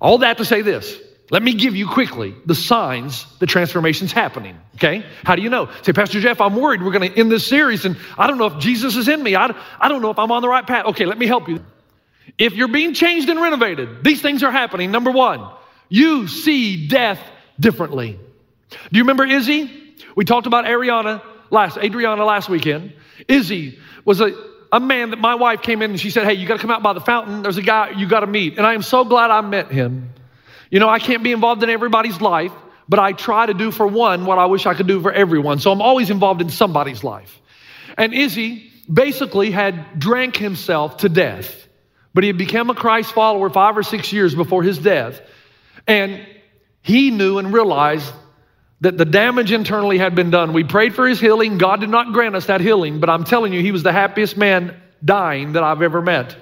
all 0.00 0.18
that 0.18 0.38
to 0.38 0.44
say 0.44 0.62
this. 0.62 0.98
Let 1.30 1.42
me 1.42 1.54
give 1.54 1.74
you 1.74 1.88
quickly 1.88 2.34
the 2.44 2.54
signs 2.54 3.26
the 3.38 3.46
transformation's 3.46 4.12
happening. 4.12 4.58
Okay? 4.76 5.04
How 5.24 5.36
do 5.36 5.42
you 5.42 5.48
know? 5.48 5.70
Say, 5.82 5.92
Pastor 5.92 6.20
Jeff, 6.20 6.40
I'm 6.40 6.54
worried 6.54 6.82
we're 6.82 6.92
going 6.92 7.10
to 7.10 7.18
end 7.18 7.32
this 7.32 7.46
series 7.46 7.86
and 7.86 7.96
I 8.18 8.26
don't 8.26 8.36
know 8.36 8.46
if 8.46 8.58
Jesus 8.58 8.94
is 8.96 9.08
in 9.08 9.22
me. 9.22 9.34
I, 9.34 9.54
I 9.80 9.88
don't 9.88 10.02
know 10.02 10.10
if 10.10 10.18
I'm 10.18 10.30
on 10.30 10.42
the 10.42 10.48
right 10.48 10.66
path. 10.66 10.84
Okay, 10.86 11.06
let 11.06 11.16
me 11.16 11.26
help 11.26 11.48
you. 11.48 11.64
If 12.38 12.54
you're 12.54 12.68
being 12.68 12.94
changed 12.94 13.28
and 13.28 13.40
renovated, 13.40 14.02
these 14.02 14.20
things 14.20 14.42
are 14.42 14.50
happening. 14.50 14.90
Number 14.90 15.10
one, 15.10 15.48
you 15.88 16.26
see 16.26 16.88
death 16.88 17.20
differently. 17.58 18.18
Do 18.70 18.78
you 18.90 19.02
remember 19.02 19.24
Izzy? 19.24 19.70
We 20.16 20.24
talked 20.24 20.46
about 20.46 20.64
Ariana 20.64 21.22
last, 21.50 21.78
Adriana 21.78 22.24
last 22.24 22.48
weekend. 22.48 22.92
Izzy 23.28 23.78
was 24.04 24.20
a, 24.20 24.34
a 24.72 24.80
man 24.80 25.10
that 25.10 25.18
my 25.18 25.36
wife 25.36 25.62
came 25.62 25.82
in 25.82 25.92
and 25.92 26.00
she 26.00 26.10
said, 26.10 26.24
Hey, 26.24 26.34
you 26.34 26.46
got 26.46 26.54
to 26.54 26.60
come 26.60 26.70
out 26.70 26.82
by 26.82 26.92
the 26.92 27.00
fountain. 27.00 27.42
There's 27.42 27.56
a 27.56 27.62
guy 27.62 27.90
you 27.90 28.08
got 28.08 28.20
to 28.20 28.26
meet. 28.26 28.58
And 28.58 28.66
I 28.66 28.74
am 28.74 28.82
so 28.82 29.04
glad 29.04 29.30
I 29.30 29.40
met 29.40 29.70
him. 29.70 30.10
You 30.70 30.80
know, 30.80 30.88
I 30.88 30.98
can't 30.98 31.22
be 31.22 31.32
involved 31.32 31.62
in 31.62 31.70
everybody's 31.70 32.20
life, 32.20 32.52
but 32.88 32.98
I 32.98 33.12
try 33.12 33.46
to 33.46 33.54
do 33.54 33.70
for 33.70 33.86
one 33.86 34.26
what 34.26 34.38
I 34.38 34.46
wish 34.46 34.66
I 34.66 34.74
could 34.74 34.88
do 34.88 35.00
for 35.00 35.12
everyone. 35.12 35.60
So 35.60 35.70
I'm 35.70 35.82
always 35.82 36.10
involved 36.10 36.40
in 36.40 36.50
somebody's 36.50 37.04
life. 37.04 37.40
And 37.96 38.12
Izzy 38.12 38.72
basically 38.92 39.50
had 39.50 39.98
drank 39.98 40.36
himself 40.36 40.98
to 40.98 41.08
death. 41.08 41.63
But 42.14 42.24
he 42.24 42.28
had 42.28 42.38
become 42.38 42.70
a 42.70 42.74
Christ 42.74 43.12
follower 43.12 43.50
five 43.50 43.76
or 43.76 43.82
six 43.82 44.12
years 44.12 44.34
before 44.34 44.62
his 44.62 44.78
death. 44.78 45.20
And 45.86 46.24
he 46.80 47.10
knew 47.10 47.38
and 47.38 47.52
realized 47.52 48.12
that 48.80 48.96
the 48.98 49.04
damage 49.04 49.50
internally 49.50 49.98
had 49.98 50.14
been 50.14 50.30
done. 50.30 50.52
We 50.52 50.64
prayed 50.64 50.94
for 50.94 51.08
his 51.08 51.20
healing. 51.20 51.58
God 51.58 51.80
did 51.80 51.88
not 51.88 52.12
grant 52.12 52.36
us 52.36 52.46
that 52.46 52.60
healing, 52.60 53.00
but 53.00 53.10
I'm 53.10 53.24
telling 53.24 53.52
you, 53.52 53.60
he 53.60 53.72
was 53.72 53.82
the 53.82 53.92
happiest 53.92 54.36
man 54.36 54.80
dying 55.04 55.52
that 55.52 55.62
I've 55.62 55.82
ever 55.82 56.00
met. 56.02 56.36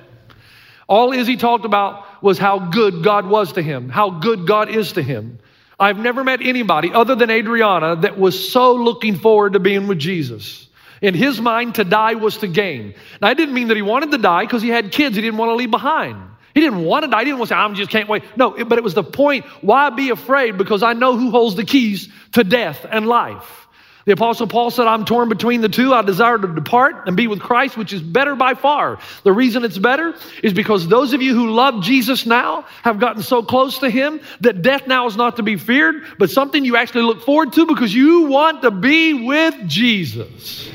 All 0.89 1.13
Izzy 1.13 1.37
talked 1.37 1.65
about 1.65 2.23
was 2.23 2.39
how 2.39 2.59
good 2.59 3.03
God 3.03 3.27
was 3.27 3.53
to 3.53 3.63
him, 3.63 3.89
how 3.89 4.11
good 4.11 4.47
God 4.47 4.69
is 4.69 4.93
to 4.93 5.03
him. 5.03 5.39
I've 5.79 5.99
never 5.99 6.23
met 6.23 6.43
anybody 6.43 6.93
other 6.93 7.15
than 7.15 7.31
Adriana 7.31 7.97
that 7.97 8.19
was 8.19 8.53
so 8.53 8.75
looking 8.75 9.17
forward 9.17 9.55
to 9.55 9.61
being 9.61 9.87
with 9.87 9.99
Jesus. 9.99 10.69
In 11.03 11.15
his 11.15 11.41
mind, 11.41 11.75
to 11.75 11.85
die 11.85 12.15
was 12.15 12.39
to 12.39 12.47
gain. 12.47 12.95
Now, 13.21 13.29
I 13.29 13.35
didn't 13.35 13.55
mean 13.55 13.69
that 13.69 13.77
he 13.77 13.83
wanted 13.83 14.13
to 14.13 14.19
die 14.19 14.45
because 14.45 14.63
he 14.63 14.69
had 14.69 14.93
kids 14.93 15.17
he 15.17 15.21
didn't 15.21 15.37
want 15.37 15.51
to 15.51 15.57
leave 15.57 15.71
behind. 15.71 16.17
He 16.55 16.61
didn't 16.61 16.85
want 16.85 17.05
to 17.05 17.11
die. 17.11 17.21
He 17.21 17.25
didn't 17.25 17.39
want 17.39 17.49
to 17.49 17.55
say, 17.55 17.59
I 17.59 17.73
just 17.73 17.91
can't 17.91 18.09
wait. 18.09 18.23
No, 18.37 18.51
but 18.65 18.79
it 18.79 18.85
was 18.85 18.95
the 18.95 19.03
point. 19.03 19.45
Why 19.63 19.91
be 19.91 20.11
afraid? 20.11 20.57
Because 20.57 20.83
I 20.83 20.93
know 20.93 21.17
who 21.17 21.31
holds 21.31 21.57
the 21.57 21.65
keys 21.65 22.09
to 22.33 22.45
death 22.45 22.87
and 22.89 23.07
life. 23.07 23.62
The 24.05 24.13
apostle 24.13 24.47
Paul 24.47 24.71
said, 24.71 24.87
I'm 24.87 25.05
torn 25.05 25.29
between 25.29 25.61
the 25.61 25.69
two. 25.69 25.95
I 25.95 26.03
desire 26.03 26.37
to 26.39 26.49
depart 26.49 27.07
and 27.07 27.17
be 27.17 27.29
with 27.29 27.41
Christ, 27.41 27.77
which 27.77 27.93
is 27.93 28.03
better 28.03 28.35
by 28.35 28.55
far. 28.55 28.99
The 29.23 29.33
reason 29.33 29.65
it's 29.65 29.79
better 29.79 30.15
is 30.43 30.53
because 30.53 30.89
those 30.89 31.13
of 31.13 31.23
you 31.23 31.35
who 31.35 31.51
love 31.51 31.83
Jesus 31.83 32.27
now 32.27 32.67
have 32.83 32.99
gotten 32.99 33.23
so 33.23 33.43
close 33.43 33.79
to 33.79 33.91
him 33.91 34.21
that 34.41 34.63
death 34.63 34.87
now 34.87 35.07
is 35.07 35.17
not 35.17 35.37
to 35.37 35.43
be 35.43 35.57
feared, 35.57 36.05
but 36.19 36.31
something 36.31 36.65
you 36.65 36.77
actually 36.77 37.03
look 37.03 37.23
forward 37.23 37.53
to 37.53 37.67
because 37.67 37.95
you 37.95 38.27
want 38.27 38.63
to 38.63 38.71
be 38.71 39.27
with 39.27 39.69
Jesus. 39.69 40.69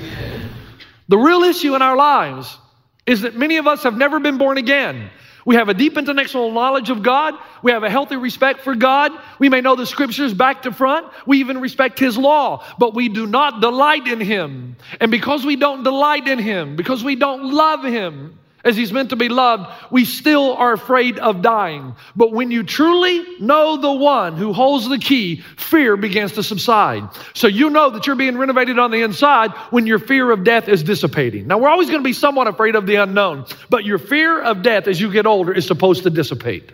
The 1.10 1.18
real 1.18 1.44
issue 1.44 1.76
in 1.76 1.82
our 1.82 1.96
lives 1.96 2.58
is 3.06 3.22
that 3.22 3.36
many 3.36 3.58
of 3.58 3.68
us 3.68 3.84
have 3.84 3.98
never 3.98 4.20
been 4.20 4.38
born 4.38 4.58
again. 4.58 5.10
We 5.48 5.56
have 5.56 5.70
a 5.70 5.74
deep 5.74 5.98
intellectual 5.98 6.52
knowledge 6.52 6.90
of 6.90 7.02
God. 7.02 7.34
We 7.64 7.72
have 7.72 7.84
a 7.84 7.90
healthy 7.90 8.18
respect 8.18 8.66
for 8.66 8.76
God. 8.76 9.14
We 9.40 9.48
may 9.48 9.62
know 9.62 9.78
the 9.78 9.86
scriptures 9.86 10.34
back 10.34 10.64
to 10.64 10.74
front. 10.74 11.08
We 11.26 11.40
even 11.40 11.62
respect 11.62 12.00
His 12.00 12.18
law, 12.18 12.66
but 12.78 12.94
we 12.94 13.08
do 13.08 13.26
not 13.26 13.62
delight 13.62 14.10
in 14.10 14.20
Him. 14.20 14.76
And 15.00 15.10
because 15.10 15.46
we 15.46 15.56
don't 15.56 15.84
delight 15.84 16.28
in 16.28 16.38
Him, 16.38 16.76
because 16.76 17.02
we 17.02 17.16
don't 17.16 17.54
love 17.54 17.86
Him 17.86 18.38
as 18.68 18.76
He's 18.76 18.92
meant 18.92 19.10
to 19.10 19.16
be 19.16 19.30
loved, 19.30 19.72
we 19.90 20.06
still 20.06 20.54
are 20.54 20.74
afraid 20.74 21.20
of 21.20 21.42
dying. 21.42 21.96
But 22.16 22.34
when 22.34 22.52
you 22.52 22.64
truly 22.64 23.40
know 23.40 23.78
the 23.78 23.92
one 23.92 24.36
who 24.36 24.54
holds 24.54 24.90
the 24.90 24.98
key, 24.98 25.38
fear 25.56 25.96
begins 25.96 26.34
to 26.34 26.44
subside. 26.44 27.04
So 27.34 27.48
you 27.48 27.70
know 27.70 27.92
that 27.92 28.06
you're 28.06 28.16
being 28.16 28.38
renovated 28.38 28.78
on 28.78 28.92
the 28.92 29.02
inside 29.02 29.52
when 29.70 29.88
your 29.88 30.00
fear 30.00 30.30
of 30.30 30.44
death 30.44 30.68
is 30.68 30.84
dissipating. 30.84 31.48
Now, 31.48 31.60
we're 31.60 31.70
always 31.70 31.90
going 31.90 32.02
to 32.02 32.08
be 32.08 32.14
somewhat 32.14 32.48
afraid 32.48 32.76
of 32.76 32.86
the 32.86 32.96
unknown, 32.96 33.46
but 33.70 33.86
your 33.86 33.98
fear 33.98 34.42
of 34.42 34.62
death 34.62 34.88
as 34.88 35.00
you 35.00 35.12
get 35.12 35.26
older 35.26 35.54
is 35.54 35.66
supposed 35.66 36.04
to 36.04 36.10
dissipate. 36.10 36.72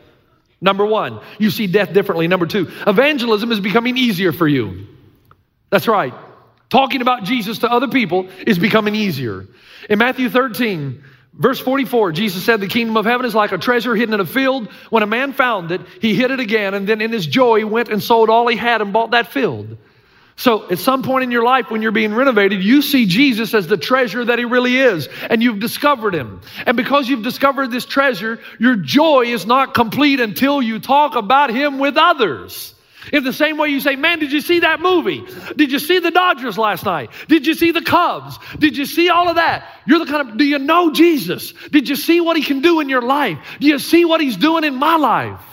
Number 0.59 0.85
one, 0.85 1.19
you 1.39 1.51
see 1.51 1.67
death 1.67 1.93
differently. 1.93 2.27
Number 2.27 2.45
two, 2.45 2.71
evangelism 2.87 3.51
is 3.51 3.59
becoming 3.59 3.97
easier 3.97 4.31
for 4.31 4.47
you. 4.47 4.87
That's 5.69 5.87
right. 5.87 6.13
Talking 6.69 7.01
about 7.01 7.23
Jesus 7.25 7.59
to 7.59 7.71
other 7.71 7.87
people 7.87 8.29
is 8.47 8.57
becoming 8.57 8.95
easier. 8.95 9.45
In 9.89 9.99
Matthew 9.99 10.29
13, 10.29 11.03
verse 11.33 11.59
44, 11.59 12.11
Jesus 12.11 12.43
said, 12.43 12.59
The 12.59 12.67
kingdom 12.67 12.97
of 12.97 13.05
heaven 13.05 13.25
is 13.25 13.35
like 13.35 13.51
a 13.51 13.57
treasure 13.57 13.95
hidden 13.95 14.13
in 14.13 14.19
a 14.19 14.25
field. 14.25 14.67
When 14.89 15.03
a 15.03 15.07
man 15.07 15.33
found 15.33 15.71
it, 15.71 15.81
he 16.01 16.13
hid 16.13 16.31
it 16.31 16.39
again, 16.39 16.73
and 16.73 16.87
then 16.87 17.01
in 17.01 17.11
his 17.11 17.25
joy, 17.25 17.59
he 17.59 17.63
went 17.63 17.89
and 17.89 18.01
sold 18.01 18.29
all 18.29 18.47
he 18.47 18.57
had 18.57 18.81
and 18.81 18.93
bought 18.93 19.11
that 19.11 19.27
field. 19.27 19.77
So, 20.35 20.71
at 20.71 20.79
some 20.79 21.03
point 21.03 21.23
in 21.23 21.31
your 21.31 21.43
life 21.43 21.69
when 21.69 21.83
you're 21.83 21.91
being 21.91 22.15
renovated, 22.15 22.63
you 22.63 22.81
see 22.81 23.05
Jesus 23.05 23.53
as 23.53 23.67
the 23.67 23.77
treasure 23.77 24.25
that 24.25 24.39
he 24.39 24.45
really 24.45 24.77
is, 24.77 25.07
and 25.29 25.43
you've 25.43 25.59
discovered 25.59 26.15
him. 26.15 26.41
And 26.65 26.75
because 26.75 27.07
you've 27.07 27.23
discovered 27.23 27.69
this 27.69 27.85
treasure, 27.85 28.39
your 28.59 28.75
joy 28.75 29.25
is 29.27 29.45
not 29.45 29.75
complete 29.75 30.19
until 30.19 30.59
you 30.59 30.79
talk 30.79 31.15
about 31.15 31.51
him 31.51 31.77
with 31.77 31.97
others. 31.97 32.72
In 33.11 33.23
the 33.23 33.33
same 33.33 33.57
way 33.57 33.69
you 33.69 33.79
say, 33.79 33.95
Man, 33.95 34.19
did 34.19 34.31
you 34.31 34.41
see 34.41 34.59
that 34.59 34.79
movie? 34.79 35.25
Did 35.55 35.71
you 35.71 35.79
see 35.79 35.99
the 35.99 36.11
Dodgers 36.11 36.57
last 36.57 36.85
night? 36.85 37.09
Did 37.27 37.45
you 37.45 37.53
see 37.53 37.71
the 37.71 37.81
Cubs? 37.81 38.37
Did 38.57 38.77
you 38.77 38.85
see 38.85 39.09
all 39.09 39.29
of 39.29 39.35
that? 39.35 39.67
You're 39.85 39.99
the 39.99 40.05
kind 40.05 40.29
of, 40.29 40.37
do 40.37 40.43
you 40.45 40.59
know 40.59 40.91
Jesus? 40.91 41.53
Did 41.71 41.89
you 41.89 41.95
see 41.95 42.21
what 42.21 42.37
he 42.37 42.43
can 42.43 42.61
do 42.61 42.79
in 42.79 42.89
your 42.89 43.01
life? 43.01 43.39
Do 43.59 43.67
you 43.67 43.79
see 43.79 44.05
what 44.05 44.21
he's 44.21 44.37
doing 44.37 44.63
in 44.63 44.75
my 44.75 44.95
life? 44.95 45.52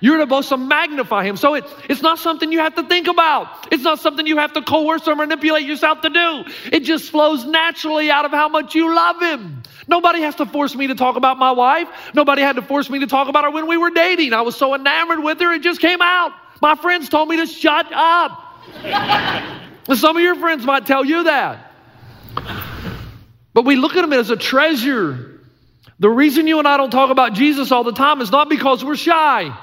You're 0.00 0.20
supposed 0.20 0.48
to 0.50 0.56
magnify 0.56 1.24
him. 1.24 1.36
So 1.36 1.54
it, 1.54 1.64
it's 1.88 2.02
not 2.02 2.18
something 2.18 2.52
you 2.52 2.60
have 2.60 2.76
to 2.76 2.84
think 2.84 3.08
about. 3.08 3.72
It's 3.72 3.82
not 3.82 3.98
something 3.98 4.26
you 4.26 4.38
have 4.38 4.52
to 4.52 4.62
coerce 4.62 5.08
or 5.08 5.16
manipulate 5.16 5.66
yourself 5.66 6.02
to 6.02 6.10
do. 6.10 6.44
It 6.72 6.80
just 6.80 7.10
flows 7.10 7.44
naturally 7.44 8.10
out 8.10 8.24
of 8.24 8.30
how 8.30 8.48
much 8.48 8.74
you 8.74 8.94
love 8.94 9.20
him. 9.20 9.62
Nobody 9.88 10.20
has 10.20 10.36
to 10.36 10.46
force 10.46 10.74
me 10.74 10.88
to 10.88 10.94
talk 10.94 11.16
about 11.16 11.38
my 11.38 11.50
wife. 11.52 11.88
Nobody 12.14 12.42
had 12.42 12.56
to 12.56 12.62
force 12.62 12.88
me 12.88 13.00
to 13.00 13.06
talk 13.06 13.28
about 13.28 13.44
her 13.44 13.50
when 13.50 13.66
we 13.66 13.76
were 13.76 13.90
dating. 13.90 14.34
I 14.34 14.42
was 14.42 14.56
so 14.56 14.74
enamored 14.74 15.22
with 15.22 15.40
her, 15.40 15.52
it 15.52 15.62
just 15.62 15.80
came 15.80 16.00
out. 16.00 16.32
My 16.60 16.74
friends 16.74 17.08
told 17.08 17.28
me 17.28 17.38
to 17.38 17.46
shut 17.46 17.92
up. 17.92 18.44
some 19.94 20.16
of 20.16 20.22
your 20.22 20.36
friends 20.36 20.64
might 20.64 20.86
tell 20.86 21.04
you 21.04 21.24
that. 21.24 21.72
But 23.52 23.64
we 23.64 23.76
look 23.76 23.96
at 23.96 24.04
him 24.04 24.12
as 24.12 24.30
a 24.30 24.36
treasure. 24.36 25.40
The 25.98 26.08
reason 26.08 26.46
you 26.46 26.60
and 26.60 26.68
I 26.68 26.76
don't 26.76 26.90
talk 26.90 27.10
about 27.10 27.32
Jesus 27.32 27.72
all 27.72 27.82
the 27.82 27.92
time 27.92 28.20
is 28.20 28.30
not 28.30 28.48
because 28.48 28.84
we're 28.84 28.94
shy. 28.94 29.56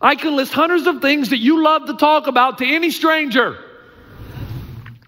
I 0.00 0.14
can 0.14 0.36
list 0.36 0.52
hundreds 0.52 0.86
of 0.86 1.02
things 1.02 1.30
that 1.30 1.38
you 1.38 1.62
love 1.62 1.86
to 1.86 1.94
talk 1.94 2.26
about 2.26 2.58
to 2.58 2.66
any 2.66 2.90
stranger. 2.90 3.58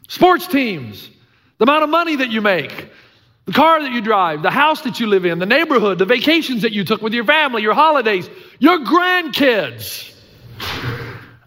sports 0.08 0.46
teams, 0.48 1.08
the 1.58 1.64
amount 1.64 1.84
of 1.84 1.90
money 1.90 2.16
that 2.16 2.30
you 2.30 2.40
make, 2.40 2.90
the 3.46 3.52
car 3.52 3.80
that 3.80 3.92
you 3.92 4.00
drive, 4.00 4.42
the 4.42 4.50
house 4.50 4.82
that 4.82 4.98
you 4.98 5.06
live 5.06 5.24
in, 5.24 5.38
the 5.38 5.46
neighborhood, 5.46 5.98
the 5.98 6.04
vacations 6.04 6.62
that 6.62 6.72
you 6.72 6.84
took 6.84 7.00
with 7.00 7.12
your 7.12 7.24
family, 7.24 7.62
your 7.62 7.74
holidays, 7.74 8.28
your 8.58 8.78
grandkids, 8.80 10.12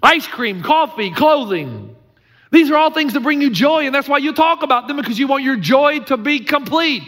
ice 0.01 0.27
cream, 0.27 0.63
coffee, 0.63 1.11
clothing. 1.11 1.95
These 2.51 2.71
are 2.71 2.77
all 2.77 2.91
things 2.91 3.13
that 3.13 3.21
bring 3.21 3.41
you 3.41 3.49
joy, 3.49 3.85
and 3.85 3.93
that's 3.93 4.07
why 4.07 4.19
you 4.19 4.33
talk 4.33 4.63
about 4.63 4.87
them 4.87 4.97
because 4.97 5.17
you 5.17 5.27
want 5.27 5.43
your 5.43 5.57
joy 5.57 5.99
to 6.01 6.17
be 6.17 6.39
complete. 6.39 7.03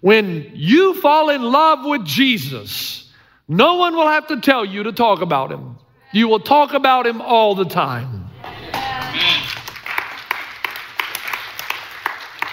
When 0.00 0.52
you 0.54 0.94
fall 1.00 1.30
in 1.30 1.42
love 1.42 1.84
with 1.84 2.04
Jesus, 2.04 3.10
no 3.46 3.76
one 3.76 3.94
will 3.94 4.08
have 4.08 4.28
to 4.28 4.40
tell 4.40 4.64
you 4.64 4.84
to 4.84 4.92
talk 4.92 5.20
about 5.22 5.52
him. 5.52 5.69
You 6.12 6.28
will 6.28 6.40
talk 6.40 6.74
about 6.74 7.06
him 7.06 7.20
all 7.20 7.54
the 7.54 7.64
time. 7.64 8.20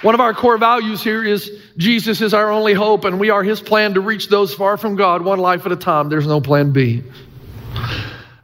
One 0.04 0.14
of 0.14 0.22
our 0.22 0.34
core 0.36 0.60
values 0.60 1.02
here 1.02 1.24
is 1.24 1.52
Jesus 1.76 2.22
is 2.22 2.36
our 2.36 2.52
only 2.52 2.74
hope, 2.74 3.04
and 3.04 3.20
we 3.20 3.32
are 3.32 3.42
his 3.42 3.60
plan 3.60 3.96
to 3.96 4.02
reach 4.02 4.30
those 4.30 4.54
far 4.54 4.78
from 4.78 4.96
God 4.96 5.24
one 5.24 5.40
life 5.40 5.66
at 5.66 5.72
a 5.72 5.76
time. 5.76 6.10
There's 6.10 6.28
no 6.28 6.40
plan 6.40 6.72
B. 6.72 7.04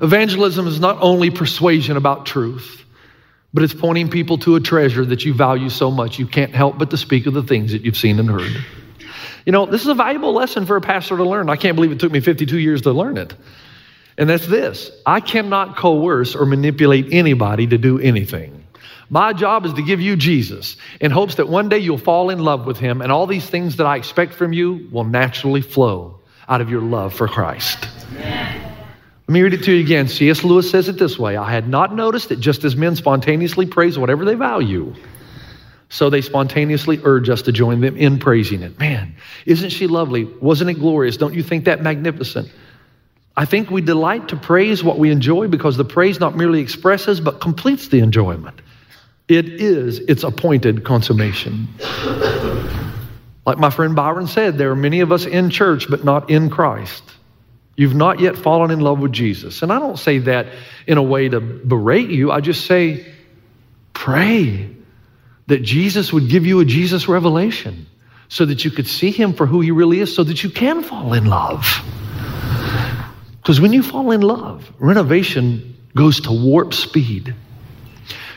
Evangelism 0.01 0.67
is 0.67 0.79
not 0.79 0.97
only 0.99 1.29
persuasion 1.29 1.95
about 1.95 2.25
truth, 2.25 2.83
but 3.53 3.61
it's 3.61 3.73
pointing 3.73 4.09
people 4.09 4.39
to 4.39 4.55
a 4.55 4.59
treasure 4.59 5.05
that 5.05 5.25
you 5.25 5.33
value 5.35 5.69
so 5.69 5.91
much 5.91 6.17
you 6.17 6.25
can't 6.25 6.55
help 6.55 6.79
but 6.79 6.89
to 6.89 6.97
speak 6.97 7.27
of 7.27 7.35
the 7.35 7.43
things 7.43 7.71
that 7.71 7.83
you've 7.83 7.97
seen 7.97 8.19
and 8.19 8.29
heard. 8.29 8.51
You 9.45 9.51
know, 9.51 9.67
this 9.67 9.81
is 9.81 9.87
a 9.87 9.93
valuable 9.93 10.33
lesson 10.33 10.65
for 10.65 10.75
a 10.75 10.81
pastor 10.81 11.17
to 11.17 11.23
learn. 11.23 11.49
I 11.49 11.55
can't 11.55 11.75
believe 11.75 11.91
it 11.91 11.99
took 11.99 12.11
me 12.11 12.19
52 12.19 12.57
years 12.57 12.81
to 12.81 12.91
learn 12.91 13.17
it. 13.17 13.35
And 14.17 14.29
that's 14.29 14.47
this 14.47 14.91
I 15.05 15.19
cannot 15.19 15.77
coerce 15.77 16.35
or 16.35 16.45
manipulate 16.45 17.07
anybody 17.11 17.67
to 17.67 17.77
do 17.77 17.99
anything. 17.99 18.63
My 19.09 19.33
job 19.33 19.65
is 19.65 19.73
to 19.73 19.83
give 19.83 20.01
you 20.01 20.15
Jesus 20.15 20.75
in 20.99 21.11
hopes 21.11 21.35
that 21.35 21.47
one 21.47 21.69
day 21.69 21.77
you'll 21.77 21.97
fall 21.97 22.29
in 22.29 22.39
love 22.39 22.65
with 22.65 22.77
him 22.77 23.01
and 23.01 23.11
all 23.11 23.27
these 23.27 23.47
things 23.47 23.75
that 23.75 23.85
I 23.85 23.97
expect 23.97 24.33
from 24.33 24.53
you 24.53 24.87
will 24.91 25.03
naturally 25.03 25.61
flow 25.61 26.19
out 26.47 26.61
of 26.61 26.69
your 26.69 26.81
love 26.81 27.13
for 27.13 27.27
Christ. 27.27 27.87
Let 29.27 29.33
me 29.33 29.41
read 29.41 29.53
it 29.53 29.63
to 29.63 29.71
you 29.71 29.83
again. 29.83 30.07
C.S. 30.07 30.43
Lewis 30.43 30.69
says 30.69 30.89
it 30.89 30.97
this 30.97 31.17
way 31.17 31.37
I 31.37 31.51
had 31.51 31.69
not 31.69 31.95
noticed 31.95 32.29
that 32.29 32.39
just 32.39 32.63
as 32.63 32.75
men 32.75 32.95
spontaneously 32.95 33.65
praise 33.65 33.97
whatever 33.97 34.25
they 34.25 34.35
value, 34.35 34.93
so 35.89 36.09
they 36.09 36.21
spontaneously 36.21 36.99
urge 37.03 37.29
us 37.29 37.43
to 37.43 37.51
join 37.51 37.81
them 37.81 37.95
in 37.95 38.19
praising 38.19 38.63
it. 38.63 38.77
Man, 38.79 39.15
isn't 39.45 39.69
she 39.69 39.87
lovely? 39.87 40.25
Wasn't 40.25 40.69
it 40.69 40.75
glorious? 40.75 41.17
Don't 41.17 41.35
you 41.35 41.43
think 41.43 41.65
that 41.65 41.81
magnificent? 41.81 42.51
I 43.35 43.45
think 43.45 43.71
we 43.71 43.81
delight 43.81 44.29
to 44.29 44.35
praise 44.35 44.83
what 44.83 44.99
we 44.99 45.09
enjoy 45.09 45.47
because 45.47 45.75
the 45.75 45.85
praise 45.85 46.19
not 46.19 46.37
merely 46.37 46.61
expresses 46.61 47.19
but 47.19 47.41
completes 47.41 47.87
the 47.87 47.99
enjoyment. 47.99 48.61
It 49.27 49.49
is 49.49 49.99
its 49.99 50.23
appointed 50.23 50.83
consummation. 50.83 51.67
Like 53.45 53.57
my 53.57 53.71
friend 53.71 53.95
Byron 53.95 54.27
said, 54.27 54.57
there 54.57 54.71
are 54.71 54.75
many 54.75 54.99
of 54.99 55.11
us 55.11 55.25
in 55.25 55.49
church 55.49 55.89
but 55.89 56.03
not 56.03 56.29
in 56.29 56.49
Christ. 56.49 57.03
You've 57.75 57.95
not 57.95 58.19
yet 58.19 58.37
fallen 58.37 58.69
in 58.69 58.79
love 58.79 58.99
with 58.99 59.11
Jesus. 59.11 59.63
And 59.63 59.73
I 59.73 59.79
don't 59.79 59.97
say 59.97 60.19
that 60.19 60.47
in 60.85 60.99
a 60.99 61.03
way 61.03 61.27
to 61.27 61.41
berate 61.41 62.11
you, 62.11 62.31
I 62.31 62.39
just 62.39 62.67
say, 62.67 63.11
pray 63.93 64.69
that 65.47 65.63
Jesus 65.63 66.13
would 66.13 66.29
give 66.29 66.45
you 66.45 66.59
a 66.59 66.65
Jesus 66.65 67.07
revelation 67.07 67.87
so 68.27 68.45
that 68.45 68.63
you 68.63 68.69
could 68.69 68.87
see 68.87 69.11
him 69.11 69.33
for 69.33 69.47
who 69.47 69.61
he 69.61 69.71
really 69.71 69.99
is, 69.99 70.15
so 70.15 70.23
that 70.23 70.43
you 70.43 70.49
can 70.49 70.83
fall 70.83 71.13
in 71.13 71.25
love. 71.25 71.65
Because 73.43 73.59
when 73.59 73.73
you 73.73 73.83
fall 73.83 74.11
in 74.11 74.21
love, 74.21 74.71
renovation 74.79 75.75
goes 75.93 76.21
to 76.21 76.31
warp 76.31 76.73
speed. 76.73 77.35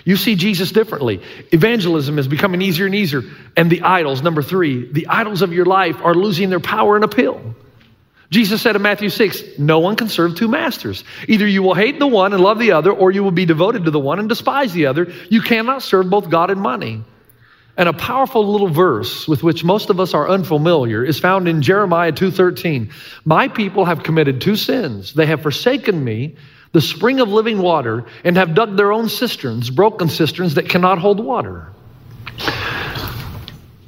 You 0.05 0.17
see 0.17 0.35
Jesus 0.35 0.73
differently. 0.73 1.23
Evangelism 1.53 2.19
is 2.19 2.27
becoming 2.27 2.61
easier 2.61 2.87
and 2.87 2.95
easier. 2.95 3.23
And 3.57 3.71
the 3.71 3.83
idols, 3.83 4.21
number 4.21 4.43
three, 4.43 4.91
the 4.91 5.07
idols 5.07 5.43
of 5.43 5.53
your 5.53 5.65
life 5.65 6.01
are 6.03 6.15
losing 6.15 6.51
their 6.51 6.61
power 6.61 6.97
and 6.97 7.05
appeal. 7.05 7.55
Jesus 8.31 8.61
said 8.61 8.75
in 8.75 8.83
Matthew 8.83 9.09
6, 9.09 9.61
no 9.61 9.79
one 9.79 9.95
can 9.95 10.09
serve 10.09 10.35
two 10.35 10.49
masters. 10.49 11.05
Either 11.29 11.47
you 11.47 11.63
will 11.63 11.75
hate 11.75 12.01
the 12.01 12.07
one 12.09 12.33
and 12.33 12.43
love 12.43 12.59
the 12.59 12.73
other, 12.73 12.93
or 12.93 13.13
you 13.13 13.23
will 13.23 13.31
be 13.31 13.47
devoted 13.47 13.85
to 13.85 13.93
the 13.93 14.01
one 14.01 14.19
and 14.19 14.29
despise 14.29 14.73
the 14.73 14.87
other. 14.87 15.13
You 15.31 15.41
cannot 15.41 15.83
serve 15.83 16.11
both 16.11 16.29
God 16.29 16.51
and 16.51 16.61
money. 16.61 17.05
And 17.77 17.89
a 17.89 17.93
powerful 17.93 18.51
little 18.51 18.69
verse 18.69 19.29
with 19.29 19.43
which 19.43 19.63
most 19.63 19.91
of 19.91 20.01
us 20.01 20.15
are 20.15 20.29
unfamiliar 20.29 21.05
is 21.05 21.19
found 21.19 21.47
in 21.47 21.61
Jeremiah 21.61 22.13
2:13. 22.13 22.91
My 23.25 23.49
people 23.49 23.85
have 23.85 24.03
committed 24.03 24.41
two 24.41 24.57
sins. 24.57 25.13
They 25.13 25.27
have 25.27 25.43
forsaken 25.43 26.03
me, 26.03 26.37
the 26.73 26.81
spring 26.81 27.21
of 27.21 27.29
living 27.29 27.59
water, 27.59 28.05
and 28.25 28.37
have 28.37 28.55
dug 28.55 28.77
their 28.77 28.93
own 28.93 29.09
cisterns, 29.09 29.69
broken 29.69 30.09
cisterns 30.09 30.55
that 30.55 30.69
cannot 30.69 30.99
hold 30.99 31.21
water. 31.21 31.69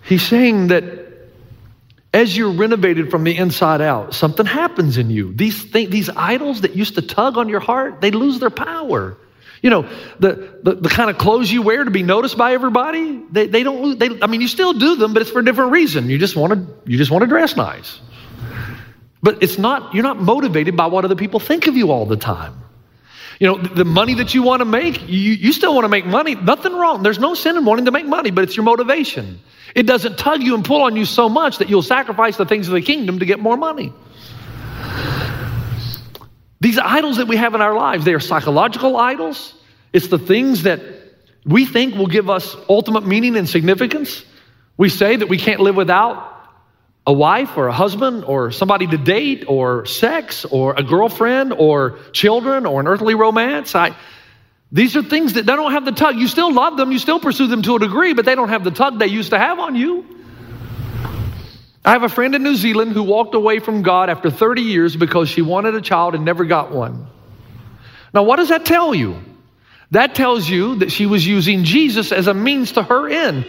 He's 0.02 0.22
saying 0.22 0.68
that 0.68 0.82
as 2.12 2.36
you're 2.36 2.52
renovated 2.52 3.10
from 3.10 3.24
the 3.24 3.36
inside 3.36 3.80
out, 3.80 4.14
something 4.14 4.46
happens 4.46 4.96
in 4.96 5.10
you. 5.10 5.32
These, 5.34 5.70
th- 5.70 5.90
these 5.90 6.08
idols 6.08 6.62
that 6.62 6.74
used 6.74 6.94
to 6.94 7.02
tug 7.02 7.36
on 7.36 7.48
your 7.48 7.60
heart, 7.60 8.00
they 8.00 8.10
lose 8.10 8.38
their 8.38 8.50
power. 8.50 9.16
You 9.62 9.70
know, 9.70 9.82
the, 10.20 10.58
the, 10.62 10.74
the 10.74 10.88
kind 10.88 11.10
of 11.10 11.18
clothes 11.18 11.50
you 11.50 11.62
wear 11.62 11.82
to 11.82 11.90
be 11.90 12.02
noticed 12.02 12.38
by 12.38 12.52
everybody, 12.52 13.22
they, 13.30 13.46
they 13.46 13.62
don't 13.62 13.98
they, 13.98 14.20
I 14.22 14.26
mean, 14.26 14.40
you 14.40 14.48
still 14.48 14.72
do 14.72 14.96
them, 14.96 15.14
but 15.14 15.22
it's 15.22 15.30
for 15.30 15.40
a 15.40 15.44
different 15.44 15.72
reason. 15.72 16.08
You 16.08 16.18
just 16.18 16.36
want 16.36 16.52
to, 16.52 16.90
you 16.90 16.96
just 16.96 17.10
want 17.10 17.22
to 17.22 17.26
dress 17.28 17.56
nice. 17.56 18.00
But 19.20 19.42
it's 19.42 19.58
not, 19.58 19.94
you're 19.94 20.04
not 20.04 20.20
motivated 20.20 20.76
by 20.76 20.86
what 20.86 21.04
other 21.04 21.16
people 21.16 21.40
think 21.40 21.66
of 21.66 21.76
you 21.76 21.90
all 21.90 22.06
the 22.06 22.16
time. 22.16 22.54
You 23.40 23.46
know, 23.46 23.58
the 23.58 23.84
money 23.84 24.14
that 24.14 24.34
you 24.34 24.42
want 24.42 24.60
to 24.60 24.64
make, 24.64 25.08
you, 25.08 25.32
you 25.32 25.52
still 25.52 25.74
want 25.74 25.84
to 25.84 25.88
make 25.88 26.06
money. 26.06 26.34
Nothing 26.34 26.72
wrong. 26.72 27.02
There's 27.02 27.20
no 27.20 27.34
sin 27.34 27.56
in 27.56 27.64
wanting 27.64 27.84
to 27.84 27.92
make 27.92 28.06
money, 28.06 28.30
but 28.30 28.44
it's 28.44 28.56
your 28.56 28.64
motivation. 28.64 29.40
It 29.74 29.84
doesn't 29.84 30.18
tug 30.18 30.42
you 30.42 30.54
and 30.54 30.64
pull 30.64 30.82
on 30.82 30.96
you 30.96 31.04
so 31.04 31.28
much 31.28 31.58
that 31.58 31.68
you'll 31.68 31.82
sacrifice 31.82 32.36
the 32.36 32.46
things 32.46 32.68
of 32.68 32.74
the 32.74 32.82
kingdom 32.82 33.20
to 33.20 33.26
get 33.26 33.38
more 33.38 33.56
money. 33.56 33.92
These 36.60 36.78
idols 36.78 37.18
that 37.18 37.28
we 37.28 37.36
have 37.36 37.54
in 37.54 37.60
our 37.60 37.74
lives, 37.74 38.04
they 38.04 38.14
are 38.14 38.20
psychological 38.20 38.96
idols. 38.96 39.54
It's 39.92 40.08
the 40.08 40.18
things 40.18 40.64
that 40.64 40.80
we 41.44 41.64
think 41.64 41.94
will 41.94 42.08
give 42.08 42.28
us 42.28 42.56
ultimate 42.68 43.06
meaning 43.06 43.36
and 43.36 43.48
significance. 43.48 44.24
We 44.76 44.88
say 44.88 45.16
that 45.16 45.28
we 45.28 45.38
can't 45.38 45.60
live 45.60 45.76
without 45.76 46.34
a 47.06 47.12
wife 47.12 47.56
or 47.56 47.68
a 47.68 47.72
husband 47.72 48.24
or 48.24 48.50
somebody 48.50 48.86
to 48.86 48.98
date 48.98 49.44
or 49.48 49.86
sex 49.86 50.44
or 50.44 50.74
a 50.74 50.82
girlfriend 50.82 51.54
or 51.54 51.98
children 52.12 52.66
or 52.66 52.80
an 52.80 52.86
earthly 52.86 53.14
romance. 53.14 53.74
I, 53.74 53.96
these 54.70 54.96
are 54.96 55.02
things 55.02 55.32
that 55.34 55.46
they 55.46 55.56
don't 55.56 55.72
have 55.72 55.86
the 55.86 55.92
tug. 55.92 56.16
You 56.16 56.28
still 56.28 56.52
love 56.52 56.76
them, 56.76 56.92
you 56.92 56.98
still 56.98 57.18
pursue 57.18 57.46
them 57.46 57.62
to 57.62 57.76
a 57.76 57.78
degree, 57.78 58.12
but 58.12 58.26
they 58.26 58.34
don't 58.34 58.50
have 58.50 58.62
the 58.62 58.70
tug 58.70 58.98
they 58.98 59.06
used 59.06 59.30
to 59.30 59.38
have 59.38 59.58
on 59.58 59.74
you. 59.74 60.17
I 61.88 61.92
have 61.92 62.02
a 62.02 62.10
friend 62.10 62.34
in 62.34 62.42
New 62.42 62.54
Zealand 62.54 62.92
who 62.92 63.02
walked 63.02 63.34
away 63.34 63.60
from 63.60 63.80
God 63.80 64.10
after 64.10 64.30
30 64.30 64.60
years 64.60 64.94
because 64.94 65.30
she 65.30 65.40
wanted 65.40 65.74
a 65.74 65.80
child 65.80 66.14
and 66.14 66.22
never 66.22 66.44
got 66.44 66.70
one. 66.70 67.06
Now, 68.12 68.24
what 68.24 68.36
does 68.36 68.50
that 68.50 68.66
tell 68.66 68.94
you? 68.94 69.16
That 69.92 70.14
tells 70.14 70.46
you 70.46 70.74
that 70.80 70.92
she 70.92 71.06
was 71.06 71.26
using 71.26 71.64
Jesus 71.64 72.12
as 72.12 72.26
a 72.26 72.34
means 72.34 72.72
to 72.72 72.82
her 72.82 73.08
end. 73.08 73.46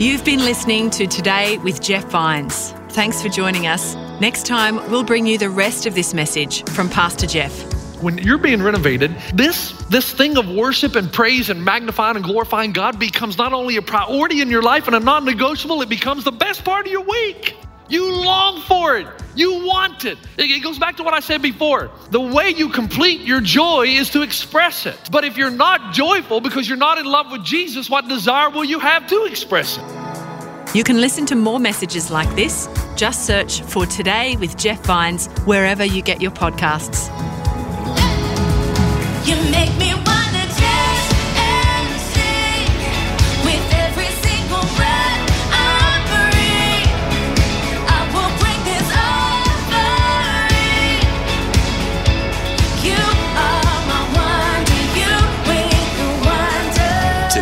You've 0.00 0.24
been 0.24 0.44
listening 0.44 0.90
to 0.90 1.08
Today 1.08 1.58
with 1.58 1.82
Jeff 1.82 2.04
Vines. 2.04 2.70
Thanks 2.90 3.20
for 3.20 3.28
joining 3.28 3.66
us. 3.66 3.96
Next 4.20 4.46
time, 4.46 4.76
we'll 4.92 5.02
bring 5.02 5.26
you 5.26 5.38
the 5.38 5.50
rest 5.50 5.86
of 5.86 5.96
this 5.96 6.14
message 6.14 6.64
from 6.70 6.88
Pastor 6.88 7.26
Jeff. 7.26 7.83
When 8.04 8.18
you're 8.18 8.36
being 8.36 8.62
renovated, 8.62 9.16
this, 9.32 9.72
this 9.84 10.12
thing 10.12 10.36
of 10.36 10.46
worship 10.46 10.94
and 10.94 11.10
praise 11.10 11.48
and 11.48 11.64
magnifying 11.64 12.16
and 12.16 12.24
glorifying 12.24 12.74
God 12.74 12.98
becomes 12.98 13.38
not 13.38 13.54
only 13.54 13.78
a 13.78 13.82
priority 13.82 14.42
in 14.42 14.50
your 14.50 14.60
life 14.60 14.86
and 14.86 14.94
a 14.94 15.00
non 15.00 15.24
negotiable, 15.24 15.80
it 15.80 15.88
becomes 15.88 16.22
the 16.22 16.30
best 16.30 16.66
part 16.66 16.84
of 16.84 16.92
your 16.92 17.00
week. 17.00 17.56
You 17.88 18.12
long 18.12 18.60
for 18.60 18.98
it. 18.98 19.06
You 19.34 19.64
want 19.64 20.04
it. 20.04 20.18
It 20.36 20.50
it 20.50 20.62
goes 20.62 20.78
back 20.78 20.98
to 20.98 21.02
what 21.02 21.14
I 21.14 21.20
said 21.20 21.40
before. 21.40 21.90
The 22.10 22.20
way 22.20 22.50
you 22.50 22.68
complete 22.68 23.22
your 23.22 23.40
joy 23.40 23.86
is 23.86 24.10
to 24.10 24.20
express 24.20 24.84
it. 24.84 24.98
But 25.10 25.24
if 25.24 25.38
you're 25.38 25.50
not 25.50 25.94
joyful 25.94 26.42
because 26.42 26.68
you're 26.68 26.76
not 26.76 26.98
in 26.98 27.06
love 27.06 27.32
with 27.32 27.42
Jesus, 27.42 27.88
what 27.88 28.06
desire 28.06 28.50
will 28.50 28.64
you 28.64 28.80
have 28.80 29.06
to 29.06 29.24
express 29.24 29.78
it? 29.78 30.76
You 30.76 30.84
can 30.84 31.00
listen 31.00 31.24
to 31.26 31.36
more 31.36 31.58
messages 31.58 32.10
like 32.10 32.28
this. 32.36 32.68
Just 32.96 33.24
search 33.24 33.62
for 33.62 33.86
Today 33.86 34.36
with 34.36 34.58
Jeff 34.58 34.84
Vines 34.84 35.28
wherever 35.46 35.86
you 35.86 36.02
get 36.02 36.20
your 36.20 36.32
podcasts. 36.32 37.08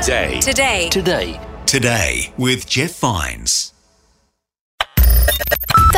Today. 0.02 0.40
Today. 0.40 0.88
Today. 0.88 1.40
Today 1.64 2.32
with 2.36 2.66
Jeff 2.66 2.98
Vines. 2.98 3.71